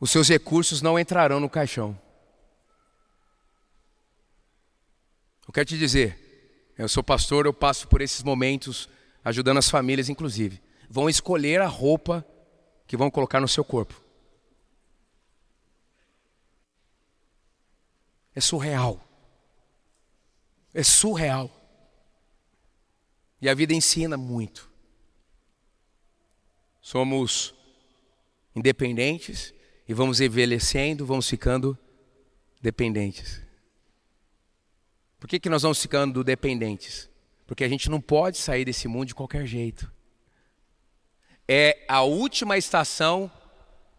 Os 0.00 0.10
seus 0.10 0.28
recursos 0.28 0.80
não 0.80 0.98
entrarão 0.98 1.38
no 1.38 1.50
caixão. 1.50 1.98
Eu 5.46 5.52
quero 5.52 5.66
te 5.66 5.78
dizer, 5.78 6.72
eu 6.78 6.88
sou 6.88 7.02
pastor, 7.02 7.44
eu 7.44 7.52
passo 7.52 7.86
por 7.88 8.00
esses 8.00 8.22
momentos 8.22 8.88
ajudando 9.22 9.58
as 9.58 9.68
famílias, 9.68 10.08
inclusive. 10.08 10.62
Vão 10.88 11.08
escolher 11.08 11.60
a 11.60 11.66
roupa 11.66 12.26
que 12.86 12.96
vão 12.96 13.10
colocar 13.10 13.40
no 13.40 13.48
seu 13.48 13.64
corpo. 13.64 14.03
É 18.34 18.40
surreal. 18.40 19.00
É 20.72 20.82
surreal. 20.82 21.50
E 23.40 23.48
a 23.48 23.54
vida 23.54 23.74
ensina 23.74 24.16
muito. 24.16 24.70
Somos 26.80 27.54
independentes 28.54 29.54
e 29.88 29.94
vamos 29.94 30.20
envelhecendo, 30.20 31.06
vamos 31.06 31.28
ficando 31.28 31.78
dependentes. 32.60 33.42
Por 35.18 35.28
que, 35.28 35.38
que 35.38 35.48
nós 35.48 35.62
vamos 35.62 35.80
ficando 35.80 36.22
dependentes? 36.24 37.08
Porque 37.46 37.64
a 37.64 37.68
gente 37.68 37.88
não 37.88 38.00
pode 38.00 38.38
sair 38.38 38.64
desse 38.64 38.88
mundo 38.88 39.06
de 39.06 39.14
qualquer 39.14 39.46
jeito. 39.46 39.90
É 41.46 41.84
a 41.88 42.02
última 42.02 42.56
estação 42.56 43.30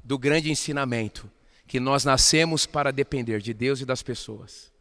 do 0.03 0.17
grande 0.17 0.51
ensinamento, 0.51 1.31
que 1.67 1.79
nós 1.79 2.03
nascemos 2.03 2.65
para 2.65 2.91
depender 2.91 3.41
de 3.41 3.53
Deus 3.53 3.81
e 3.81 3.85
das 3.85 4.03
pessoas. 4.03 4.71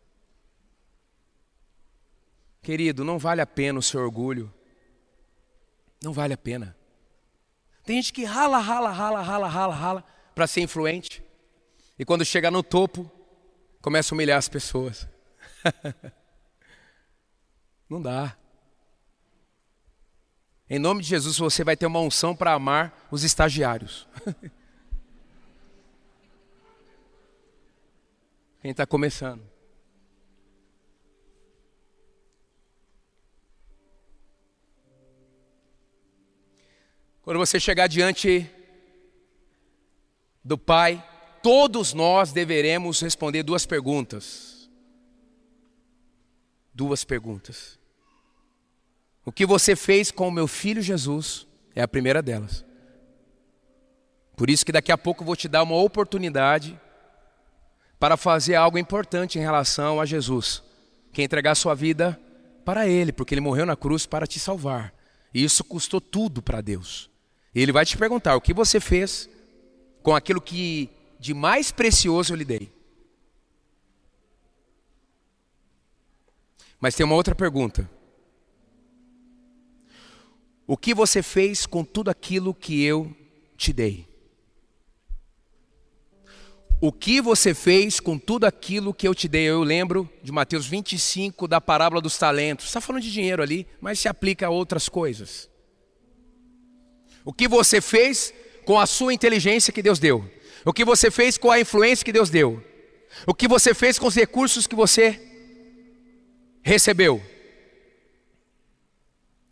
Querido, 2.62 3.04
não 3.04 3.18
vale 3.18 3.40
a 3.40 3.46
pena 3.46 3.78
o 3.78 3.82
seu 3.82 4.00
orgulho. 4.00 4.52
Não 6.02 6.12
vale 6.12 6.34
a 6.34 6.38
pena. 6.38 6.76
Tem 7.84 7.96
gente 7.96 8.12
que 8.12 8.24
rala, 8.24 8.58
rala, 8.58 8.90
rala, 8.90 9.22
rala, 9.22 9.48
rala, 9.48 9.74
rala 9.74 10.04
para 10.34 10.46
ser 10.46 10.60
influente. 10.62 11.22
E 11.98 12.04
quando 12.04 12.24
chega 12.24 12.50
no 12.50 12.62
topo, 12.62 13.10
começa 13.80 14.12
a 14.12 14.16
humilhar 14.16 14.38
as 14.38 14.48
pessoas. 14.48 15.06
não 17.88 18.00
dá. 18.00 18.36
Em 20.68 20.78
nome 20.78 21.02
de 21.02 21.08
Jesus, 21.08 21.38
você 21.38 21.62
vai 21.62 21.76
ter 21.76 21.86
uma 21.86 22.00
unção 22.00 22.34
para 22.34 22.52
amar 22.52 23.06
os 23.10 23.22
estagiários. 23.22 24.08
Quem 28.64 28.70
está 28.70 28.86
começando. 28.86 29.42
Quando 37.20 37.36
você 37.36 37.60
chegar 37.60 37.88
diante 37.88 38.50
do 40.42 40.56
Pai, 40.56 41.06
todos 41.42 41.92
nós 41.92 42.32
deveremos 42.32 43.02
responder 43.02 43.42
duas 43.42 43.66
perguntas. 43.66 44.70
Duas 46.72 47.04
perguntas. 47.04 47.78
O 49.26 49.30
que 49.30 49.44
você 49.44 49.76
fez 49.76 50.10
com 50.10 50.26
o 50.26 50.32
meu 50.32 50.48
filho 50.48 50.80
Jesus 50.80 51.46
é 51.74 51.82
a 51.82 51.88
primeira 51.88 52.22
delas. 52.22 52.64
Por 54.34 54.48
isso 54.48 54.64
que 54.64 54.72
daqui 54.72 54.90
a 54.90 54.96
pouco 54.96 55.22
eu 55.22 55.26
vou 55.26 55.36
te 55.36 55.48
dar 55.48 55.62
uma 55.64 55.76
oportunidade 55.76 56.80
para 58.04 58.18
fazer 58.18 58.54
algo 58.54 58.76
importante 58.76 59.38
em 59.38 59.40
relação 59.40 59.98
a 59.98 60.04
Jesus, 60.04 60.62
que 61.10 61.22
é 61.22 61.24
entregar 61.24 61.54
sua 61.54 61.74
vida 61.74 62.20
para 62.62 62.86
Ele, 62.86 63.14
porque 63.14 63.32
Ele 63.32 63.40
morreu 63.40 63.64
na 63.64 63.76
cruz 63.76 64.04
para 64.04 64.26
te 64.26 64.38
salvar. 64.38 64.92
E 65.32 65.42
isso 65.42 65.64
custou 65.64 66.02
tudo 66.02 66.42
para 66.42 66.60
Deus. 66.60 67.08
E 67.54 67.62
Ele 67.62 67.72
vai 67.72 67.86
te 67.86 67.96
perguntar: 67.96 68.36
o 68.36 68.42
que 68.42 68.52
você 68.52 68.78
fez 68.78 69.26
com 70.02 70.14
aquilo 70.14 70.38
que 70.38 70.90
de 71.18 71.32
mais 71.32 71.72
precioso 71.72 72.34
eu 72.34 72.36
lhe 72.36 72.44
dei? 72.44 72.70
Mas 76.78 76.94
tem 76.94 77.06
uma 77.06 77.14
outra 77.14 77.34
pergunta. 77.34 77.88
O 80.66 80.76
que 80.76 80.92
você 80.92 81.22
fez 81.22 81.64
com 81.64 81.82
tudo 81.82 82.10
aquilo 82.10 82.52
que 82.52 82.84
eu 82.84 83.16
te 83.56 83.72
dei? 83.72 84.13
O 86.80 86.92
que 86.92 87.20
você 87.20 87.54
fez 87.54 88.00
com 88.00 88.18
tudo 88.18 88.44
aquilo 88.44 88.92
que 88.92 89.06
eu 89.06 89.14
te 89.14 89.28
dei? 89.28 89.44
Eu 89.44 89.62
lembro 89.62 90.10
de 90.22 90.32
Mateus 90.32 90.66
25, 90.66 91.48
da 91.48 91.60
parábola 91.60 92.00
dos 92.00 92.18
talentos. 92.18 92.66
Está 92.66 92.80
falando 92.80 93.02
de 93.02 93.12
dinheiro 93.12 93.42
ali, 93.42 93.66
mas 93.80 94.00
se 94.00 94.08
aplica 94.08 94.46
a 94.46 94.50
outras 94.50 94.88
coisas. 94.88 95.48
O 97.24 97.32
que 97.32 97.48
você 97.48 97.80
fez 97.80 98.34
com 98.66 98.78
a 98.78 98.86
sua 98.86 99.14
inteligência 99.14 99.72
que 99.72 99.82
Deus 99.82 99.98
deu? 99.98 100.30
O 100.64 100.72
que 100.72 100.84
você 100.84 101.10
fez 101.10 101.38
com 101.38 101.50
a 101.50 101.60
influência 101.60 102.04
que 102.04 102.12
Deus 102.12 102.28
deu? 102.28 102.62
O 103.26 103.34
que 103.34 103.48
você 103.48 103.72
fez 103.72 103.98
com 103.98 104.06
os 104.06 104.14
recursos 104.14 104.66
que 104.66 104.74
você 104.74 105.20
recebeu? 106.62 107.22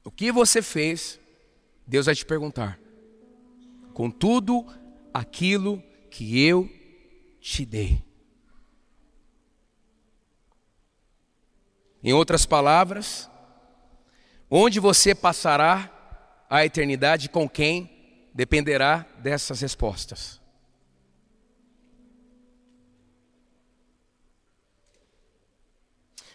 O 0.05 0.11
que 0.11 0.33
você 0.33 0.61
fez, 0.61 1.19
Deus 1.87 2.07
vai 2.07 2.15
te 2.15 2.27
perguntar. 2.27 2.79
Com 3.95 4.11
tudo 4.11 4.67
aquilo 5.15 5.83
que 6.11 6.43
eu 6.45 6.69
te 7.43 7.67
dei. 7.67 8.01
Em 12.03 12.13
outras 12.13 12.47
palavras, 12.47 13.29
onde 14.49 14.79
você 14.79 15.15
passará 15.15 15.91
a 16.49 16.65
eternidade 16.65 17.29
com 17.29 17.49
quem 17.49 17.91
dependerá 18.33 19.07
dessas 19.19 19.61
respostas. 19.61 20.41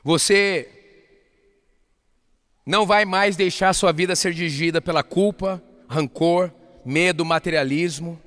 Você 0.03 0.69
não 2.65 2.85
vai 2.85 3.05
mais 3.05 3.35
deixar 3.35 3.73
sua 3.73 3.91
vida 3.91 4.15
ser 4.15 4.33
dirigida 4.33 4.81
pela 4.81 5.03
culpa, 5.03 5.63
rancor, 5.87 6.51
medo, 6.85 7.23
materialismo, 7.23 8.21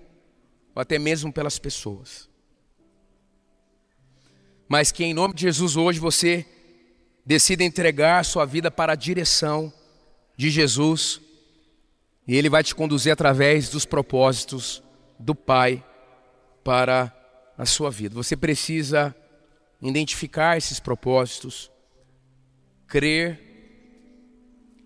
ou 0.75 0.81
até 0.81 0.99
mesmo 0.99 1.33
pelas 1.33 1.59
pessoas. 1.59 2.30
Mas 4.71 4.93
que 4.93 5.03
em 5.05 5.13
nome 5.13 5.35
de 5.35 5.43
Jesus 5.43 5.77
hoje 5.77 5.99
você 5.99 6.47
decida 7.27 7.65
entregar 7.65 8.25
sua 8.25 8.47
vida 8.47 8.71
para 8.71 8.93
a 8.93 8.97
direção 8.97 9.73
de 10.37 10.49
Jesus, 10.49 11.21
e 12.25 12.37
Ele 12.37 12.49
vai 12.49 12.63
te 12.63 12.73
conduzir 12.73 13.13
através 13.13 13.69
dos 13.69 13.85
propósitos 13.85 14.81
do 15.19 15.35
Pai 15.35 15.85
para 16.63 17.13
a 17.59 17.67
sua 17.67 17.91
vida. 17.91 18.15
Você 18.15 18.37
precisa 18.37 19.13
identificar 19.83 20.57
esses 20.57 20.79
propósitos, 20.79 21.69
crer 22.87 23.51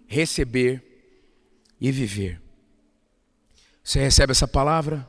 receber 0.06 0.82
e 1.80 1.90
viver. 1.90 2.40
Você 3.82 4.00
recebe 4.00 4.30
essa 4.30 4.48
palavra? 4.48 5.08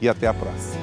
e 0.00 0.08
até 0.08 0.26
a 0.26 0.34
próxima. 0.34 0.78